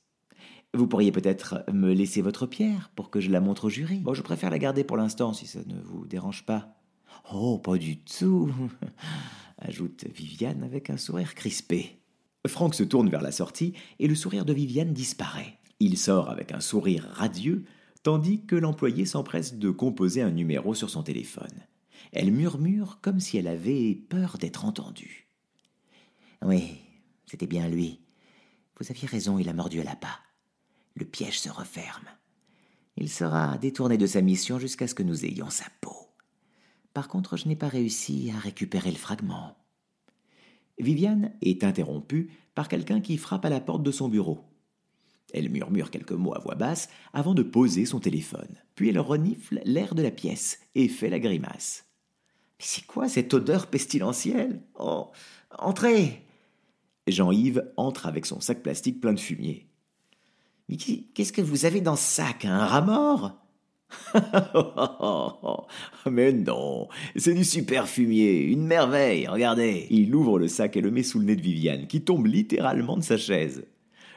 Vous 0.73 0.87
pourriez 0.87 1.11
peut-être 1.11 1.65
me 1.73 1.93
laisser 1.93 2.23
votre 2.23 2.47
pierre 2.47 2.91
pour 2.95 3.11
que 3.11 3.21
je 3.21 3.31
la 3.31 3.41
montre 3.41 3.67
au 3.67 3.71
jury. 3.71 3.99
Bon, 3.99 4.15
je 4.15 4.23
préfère 4.23 4.51
la 4.51 4.59
garder 4.59 4.85
pour 4.85 4.97
l'instant 4.97 5.33
si 5.33 5.47
ça 5.47 5.61
ne 5.67 5.81
vous 5.81 6.07
dérange 6.07 6.47
pas. 6.47 6.77
Oh, 7.33 7.59
pas 7.59 7.77
du 7.77 7.99
tout, 7.99 8.53
ajoute 9.59 10.05
Viviane 10.15 10.63
avec 10.63 10.91
un 10.91 10.97
sourire 10.97 11.35
crispé. 11.35 12.01
Franck 12.47 12.75
se 12.75 12.85
tourne 12.85 13.11
vers 13.11 13.21
la 13.21 13.33
sortie 13.33 13.75
et 13.99 14.09
le 14.09 14.15
sourire 14.15 14.45
de 14.45 14.53
Viviane 14.53 14.93
disparaît. 14.93 15.59
Il 15.81 15.99
sort 15.99 16.31
avec 16.31 16.53
un 16.53 16.61
sourire 16.61 17.09
radieux, 17.13 17.65
tandis 18.03 18.45
que 18.45 18.57
l'employé 18.57 19.07
s'empresse 19.07 19.55
de 19.55 19.71
composer 19.71 20.23
un 20.23 20.31
numéro 20.31 20.75
sur 20.75 20.89
son 20.89 21.03
téléphone. 21.03 21.67
Elle 22.13 22.33
murmure 22.33 22.99
comme 23.01 23.21
si 23.21 23.37
elle 23.37 23.49
avait 23.49 23.95
peur 23.95 24.39
d'être 24.39 24.65
entendue. 24.65 25.29
Oui, 26.43 26.79
c'était 27.27 27.47
bien 27.47 27.69
lui. 27.69 28.01
Vous 28.79 28.91
aviez 28.91 29.07
raison, 29.07 29.39
il 29.39 29.49
a 29.49 29.53
mordu 29.53 29.81
à 29.81 29.85
la 29.85 29.97
pas. 29.97 30.21
Le 30.95 31.05
piège 31.05 31.39
se 31.39 31.51
referme. 31.51 32.09
Il 32.97 33.09
sera 33.09 33.59
détourné 33.59 33.97
de 33.97 34.07
sa 34.07 34.21
mission 34.21 34.59
jusqu'à 34.59 34.89
ce 34.89 34.95
que 34.95 35.03
nous 35.03 35.25
ayons 35.25 35.51
sa 35.51 35.67
peau. 35.81 36.09
Par 36.93 37.09
contre, 37.09 37.37
je 37.37 37.47
n'ai 37.47 37.57
pas 37.57 37.69
réussi 37.69 38.33
à 38.35 38.39
récupérer 38.39 38.91
le 38.91 38.97
fragment. 38.97 39.57
Viviane 40.79 41.33
est 41.43 41.63
interrompue 41.63 42.33
par 42.55 42.69
quelqu'un 42.69 43.01
qui 43.01 43.17
frappe 43.17 43.45
à 43.45 43.51
la 43.51 43.61
porte 43.61 43.83
de 43.83 43.93
son 43.93 44.09
bureau. 44.09 44.45
Elle 45.33 45.51
murmure 45.51 45.91
quelques 45.91 46.13
mots 46.13 46.35
à 46.35 46.41
voix 46.41 46.57
basse 46.57 46.89
avant 47.13 47.35
de 47.35 47.43
poser 47.43 47.87
son 47.87 48.01
téléphone. 48.01 48.57
Puis 48.75 48.89
elle 48.89 48.99
renifle 48.99 49.61
l'air 49.65 49.95
de 49.95 50.03
la 50.03 50.11
pièce 50.11 50.59
et 50.75 50.89
fait 50.89 51.11
la 51.11 51.21
grimace. 51.21 51.90
Mais 52.61 52.67
c'est 52.67 52.87
quoi 52.87 53.09
cette 53.09 53.33
odeur 53.33 53.69
pestilentielle? 53.69 54.61
Oh 54.79 55.13
Entrez 55.59 56.21
Jean-Yves 57.07 57.65
entre 57.79 58.05
avec 58.05 58.27
son 58.27 58.39
sac 58.41 58.63
plastique 58.63 59.01
plein 59.01 59.15
de 59.15 59.19
fumier. 59.19 59.67
Mais 60.69 60.77
qu'est-ce 60.77 61.33
que 61.33 61.41
vous 61.41 61.65
avez 61.65 61.81
dans 61.81 61.97
ce 61.97 62.17
sac? 62.17 62.45
Un 62.45 62.67
rat 62.67 62.83
mort? 62.83 63.41
Mais 66.11 66.35
non, 66.35 66.89
c'est 67.17 67.33
du 67.33 67.45
super 67.45 67.89
fumier, 67.89 68.43
une 68.43 68.67
merveille, 68.67 69.27
regardez. 69.27 69.87
Il 69.89 70.15
ouvre 70.15 70.39
le 70.39 70.47
sac 70.47 70.77
et 70.77 70.83
le 70.83 70.91
met 70.91 71.03
sous 71.03 71.19
le 71.19 71.25
nez 71.25 71.37
de 71.37 71.41
Viviane, 71.41 71.87
qui 71.87 72.03
tombe 72.03 72.27
littéralement 72.27 72.99
de 72.99 73.03
sa 73.03 73.17
chaise. 73.17 73.65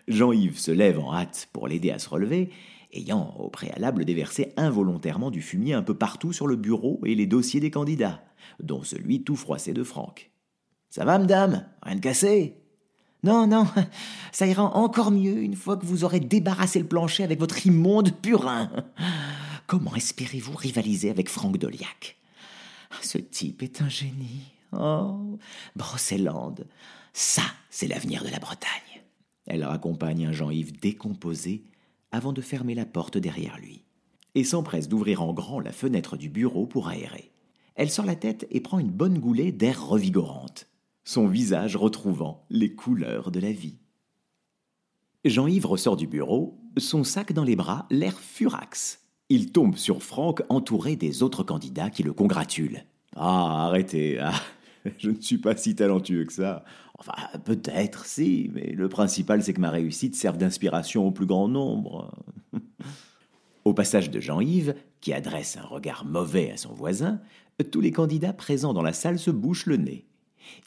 Jean-Yves 0.09 0.59
se 0.59 0.71
lève 0.71 0.99
en 0.99 1.15
hâte 1.15 1.47
pour 1.53 1.69
l'aider 1.69 1.91
à 1.91 1.97
se 1.97 2.09
relever, 2.09 2.49
ayant 2.93 3.35
au 3.37 3.49
préalable 3.49 4.05
déversé 4.05 4.53
involontairement 4.57 5.31
du 5.31 5.41
fumier 5.41 5.73
un 5.73 5.83
peu 5.83 5.97
partout 5.97 6.33
sur 6.33 6.47
le 6.47 6.55
bureau 6.55 7.01
et 7.05 7.15
les 7.15 7.27
dossiers 7.27 7.59
des 7.59 7.71
candidats, 7.71 8.23
dont 8.59 8.83
celui 8.83 9.23
tout 9.23 9.35
froissé 9.35 9.73
de 9.73 9.83
Franck. 9.83 10.31
Ça 10.89 11.05
va, 11.05 11.17
madame? 11.17 11.65
Rien 11.81 11.95
de 11.95 12.01
cassé? 12.01 12.57
Non, 13.23 13.47
non, 13.47 13.65
ça 14.31 14.47
ira 14.47 14.63
encore 14.75 15.11
mieux 15.11 15.37
une 15.37 15.55
fois 15.55 15.77
que 15.77 15.85
vous 15.85 16.03
aurez 16.03 16.19
débarrassé 16.19 16.79
le 16.79 16.87
plancher 16.87 17.23
avec 17.23 17.39
votre 17.39 17.65
immonde 17.65 18.11
purin. 18.21 18.69
Comment 19.67 19.95
espérez-vous 19.95 20.55
rivaliser 20.55 21.09
avec 21.09 21.29
Franck 21.29 21.57
Doliac? 21.57 22.17
Ce 23.01 23.17
type 23.17 23.63
est 23.63 23.81
un 23.81 23.89
génie. 23.89 24.51
Oh, 24.73 25.37
Brocélande, 25.75 26.67
ça, 27.13 27.43
c'est 27.69 27.87
l'avenir 27.87 28.23
de 28.23 28.29
la 28.29 28.39
Bretagne. 28.39 28.69
Elle 29.45 29.63
raccompagne 29.63 30.27
un 30.27 30.31
Jean-Yves 30.31 30.79
décomposé 30.79 31.63
avant 32.13 32.31
de 32.31 32.41
fermer 32.41 32.75
la 32.75 32.85
porte 32.85 33.17
derrière 33.17 33.57
lui, 33.57 33.83
et 34.35 34.43
s'empresse 34.43 34.87
d'ouvrir 34.87 35.23
en 35.23 35.33
grand 35.33 35.59
la 35.59 35.71
fenêtre 35.71 36.15
du 36.15 36.29
bureau 36.29 36.67
pour 36.67 36.87
aérer. 36.87 37.31
Elle 37.75 37.89
sort 37.89 38.05
la 38.05 38.15
tête 38.15 38.47
et 38.51 38.61
prend 38.61 38.77
une 38.77 38.91
bonne 38.91 39.17
goulée 39.17 39.51
d'air 39.51 39.85
revigorante, 39.85 40.67
son 41.03 41.27
visage 41.27 41.75
retrouvant 41.75 42.45
les 42.51 42.75
couleurs 42.75 43.31
de 43.31 43.39
la 43.39 43.51
vie. 43.51 43.79
Jean-Yves 45.25 45.65
ressort 45.65 45.97
du 45.97 46.05
bureau, 46.05 46.61
son 46.77 47.03
sac 47.03 47.33
dans 47.33 47.43
les 47.43 47.55
bras, 47.55 47.87
l'air 47.89 48.19
furax. 48.19 48.99
Il 49.29 49.51
tombe 49.51 49.75
sur 49.75 50.03
Franck 50.03 50.43
entouré 50.49 50.95
des 50.95 51.23
autres 51.23 51.43
candidats 51.43 51.89
qui 51.89 52.03
le 52.03 52.13
congratulent. 52.13 52.85
Ah, 53.15 53.65
arrêtez, 53.65 54.19
ah, 54.19 54.39
je 54.99 55.09
ne 55.09 55.19
suis 55.19 55.39
pas 55.39 55.57
si 55.57 55.75
talentueux 55.75 56.25
que 56.25 56.33
ça. 56.33 56.63
Enfin, 56.99 57.13
peut-être, 57.43 58.05
si, 58.05 58.49
mais 58.53 58.71
le 58.71 58.87
principal, 58.87 59.43
c'est 59.43 59.53
que 59.53 59.61
ma 59.61 59.71
réussite 59.71 60.15
serve 60.15 60.37
d'inspiration 60.37 61.07
au 61.07 61.11
plus 61.11 61.25
grand 61.25 61.47
nombre. 61.47 62.11
Au 63.65 63.73
passage 63.73 64.11
de 64.11 64.19
Jean-Yves, 64.19 64.75
qui 64.99 65.13
adresse 65.13 65.57
un 65.57 65.65
regard 65.65 66.05
mauvais 66.05 66.51
à 66.51 66.57
son 66.57 66.73
voisin, 66.73 67.21
tous 67.71 67.81
les 67.81 67.91
candidats 67.91 68.33
présents 68.33 68.73
dans 68.73 68.81
la 68.81 68.93
salle 68.93 69.19
se 69.19 69.31
bouchent 69.31 69.67
le 69.67 69.77
nez. 69.77 70.05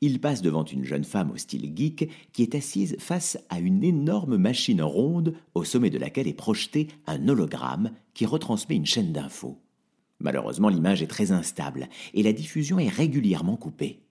Il 0.01 0.21
passe 0.21 0.43
devant 0.43 0.65
une 0.65 0.85
jeune 0.85 1.05
femme 1.05 1.31
au 1.31 1.37
style 1.37 1.73
geek 1.75 2.11
qui 2.33 2.43
est 2.43 2.55
assise 2.55 2.97
face 2.99 3.39
à 3.51 3.59
une 3.59 3.85
énorme 3.85 4.37
machine 4.37 4.83
ronde 4.83 5.35
au 5.55 5.65
sommet 5.65 5.91
de 5.91 5.99
laquelle 5.99 6.29
est 6.29 6.33
projeté 6.33 6.89
un 7.07 7.29
hologramme 7.29 7.91
qui 8.15 8.25
retransmet 8.27 8.77
une 8.77 8.87
chaîne 8.87 9.13
d'infos. 9.13 9.61
Malheureusement, 10.19 10.71
l'image 10.71 11.03
est 11.03 11.09
très 11.09 11.33
instable 11.33 11.89
et 12.15 12.23
la 12.23 12.33
diffusion 12.33 12.79
est 12.79 12.89
régulièrement 12.89 13.57
coupée. 13.57 14.06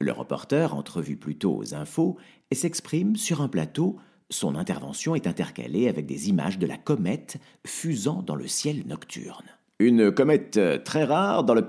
Le 0.00 0.12
reporter, 0.12 0.74
entrevu 0.74 1.16
plus 1.16 1.36
tôt 1.36 1.56
aux 1.56 1.74
infos, 1.74 2.16
s'exprime 2.52 3.16
sur 3.16 3.40
un 3.40 3.48
plateau. 3.48 3.96
Son 4.28 4.54
intervention 4.54 5.14
est 5.14 5.26
intercalée 5.26 5.88
avec 5.88 6.06
des 6.06 6.28
images 6.28 6.58
de 6.58 6.66
la 6.66 6.76
comète 6.76 7.38
fusant 7.66 8.22
dans 8.22 8.34
le 8.34 8.46
ciel 8.46 8.86
nocturne. 8.86 9.46
Une 9.78 10.12
comète 10.12 10.60
très 10.84 11.04
rare 11.04 11.44
dans 11.44 11.54
le 11.54 11.66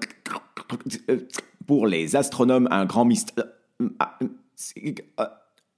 pour 1.66 1.86
les 1.88 2.16
astronomes 2.16 2.68
un 2.72 2.86
grand 2.86 3.06
mystère. 3.06 3.46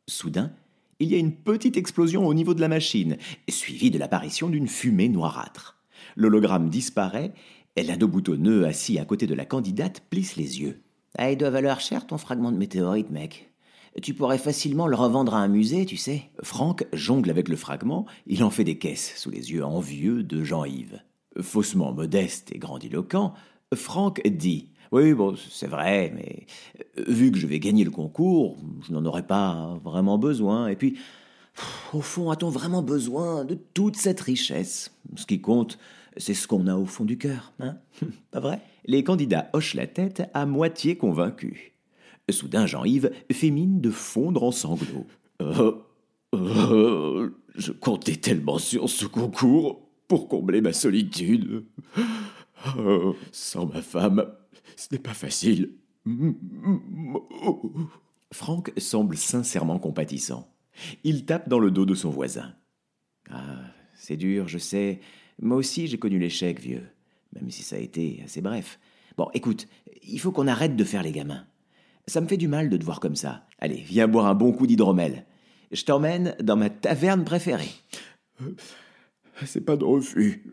Soudain, 0.08 0.52
il 1.00 1.10
y 1.10 1.16
a 1.16 1.18
une 1.18 1.36
petite 1.36 1.78
explosion 1.78 2.26
au 2.26 2.34
niveau 2.34 2.54
de 2.54 2.62
la 2.62 2.68
machine, 2.68 3.18
suivie 3.50 3.92
de 3.92 3.98
l'apparition 3.98 4.50
d'une 4.50 4.68
fumée 4.68 5.10
noirâtre. 5.10 5.78
L'hologramme 6.16 6.70
disparaît 6.70 7.34
et 7.76 7.84
l'ado 7.84 8.08
boutonneux 8.08 8.66
assis 8.66 9.00
à 9.00 9.06
côté 9.06 9.28
de 9.28 9.36
la 9.36 9.46
candidate 9.46 10.02
plisse 10.10 10.36
les 10.36 10.62
yeux. 10.62 10.82
Ah, 11.18 11.32
il 11.32 11.38
doit 11.38 11.50
valoir 11.50 11.80
cher 11.80 12.06
ton 12.08 12.18
fragment 12.18 12.52
de 12.52 12.58
météorite, 12.58 13.10
mec. 13.10 13.52
Tu 14.02 14.14
pourrais 14.14 14.38
facilement 14.38 14.88
le 14.88 14.96
revendre 14.96 15.34
à 15.34 15.40
un 15.40 15.48
musée, 15.48 15.86
tu 15.86 15.98
sais. 15.98 16.30
Franck 16.44 16.86
jongle 16.94 17.30
avec 17.30 17.50
le 17.50 17.56
fragment, 17.56 18.06
il 18.28 18.44
en 18.44 18.50
fait 18.50 18.64
des 18.64 18.78
caisses 18.78 19.14
sous 19.18 19.32
les 19.32 19.52
yeux 19.52 19.66
envieux 19.66 20.24
de 20.24 20.44
Jean-Yves. 20.44 21.02
Faussement 21.42 21.92
modeste 21.92 22.52
et 22.54 22.60
grandiloquent, 22.60 23.34
Franck 23.74 24.22
dit 24.26 24.70
oui, 24.92 25.14
bon, 25.14 25.36
c'est 25.36 25.68
vrai, 25.68 26.12
mais 26.16 26.48
euh, 26.98 27.04
vu 27.08 27.32
que 27.32 27.38
je 27.38 27.46
vais 27.46 27.60
gagner 27.60 27.84
le 27.84 27.92
concours, 27.92 28.58
je 28.88 28.92
n'en 28.92 29.06
aurai 29.06 29.26
pas 29.26 29.78
vraiment 29.84 30.18
besoin. 30.18 30.68
Et 30.68 30.76
puis, 30.76 30.98
au 31.94 32.02
fond, 32.02 32.32
a-t-on 32.32 32.50
vraiment 32.50 32.82
besoin 32.82 33.46
de 33.46 33.54
toute 33.56 33.96
cette 33.96 34.20
richesse? 34.20 34.92
Ce 35.16 35.26
qui 35.28 35.42
compte, 35.42 35.78
c'est 36.18 36.34
ce 36.34 36.48
qu'on 36.48 36.66
a 36.68 36.76
au 36.76 36.86
fond 36.86 37.06
du 37.06 37.18
cœur, 37.18 37.54
hein? 37.60 37.78
Pas 38.32 38.40
vrai? 38.40 38.62
Les 38.86 39.04
candidats 39.04 39.50
hochent 39.54 39.76
la 39.76 39.88
tête 39.88 40.24
à 40.34 40.46
moitié 40.46 40.98
convaincus. 40.98 41.72
Soudain, 42.32 42.66
Jean-Yves 42.66 43.12
fait 43.32 43.50
mine 43.50 43.82
de 43.82 43.90
fondre 43.90 44.44
en 44.44 44.52
sanglots. 44.52 45.08
Euh, 45.42 45.74
euh, 46.34 47.30
je 47.56 47.72
comptais 47.72 48.16
tellement 48.16 48.60
sur 48.60 48.90
ce 48.90 49.06
concours 49.06 49.82
pour 50.08 50.28
combler 50.28 50.62
ma 50.62 50.74
solitude. 50.74 51.66
sans 53.32 53.66
ma 53.66 53.82
femme, 53.82 54.26
ce 54.76 54.88
n'est 54.92 55.00
pas 55.00 55.14
facile. 55.14 55.74
Franck 58.32 58.72
semble 58.78 59.18
sincèrement 59.18 59.80
compatissant. 59.80 60.52
Il 61.04 61.26
tape 61.26 61.50
dans 61.50 61.60
le 61.60 61.72
dos 61.72 61.86
de 61.86 61.96
son 61.96 62.10
voisin. 62.10 62.54
Ah, 63.30 63.62
c'est 63.96 64.18
dur, 64.18 64.48
je 64.48 64.58
sais. 64.58 65.00
Moi 65.42 65.58
aussi 65.58 65.88
j'ai 65.88 65.98
connu 65.98 66.20
l'échec, 66.20 66.60
vieux. 66.60 66.88
Même 67.34 67.52
si 67.52 67.64
ça 67.64 67.76
a 67.76 67.80
été 67.80 68.22
assez 68.26 68.42
bref. 68.42 68.80
Bon, 69.18 69.30
écoute, 69.34 69.68
il 70.04 70.20
faut 70.20 70.32
qu'on 70.32 70.48
arrête 70.48 70.76
de 70.76 70.84
faire 70.84 71.04
les 71.04 71.12
gamins. 71.12 71.46
Ça 72.08 72.22
me 72.22 72.28
fait 72.28 72.38
du 72.38 72.48
mal 72.48 72.70
de 72.70 72.78
te 72.78 72.84
voir 72.84 73.00
comme 73.00 73.16
ça. 73.16 73.46
Allez, 73.60 73.82
viens 73.82 74.08
boire 74.08 74.26
un 74.26 74.36
bon 74.36 74.52
coup 74.52 74.66
d'hydromel. 74.66 75.26
Je 75.72 75.84
t'emmène 75.84 76.36
dans 76.42 76.56
ma 76.56 76.70
taverne 76.70 77.24
préférée. 77.24 77.70
C'est 79.46 79.62
pas 79.62 79.78
de 79.78 79.86
refus. 79.86 80.44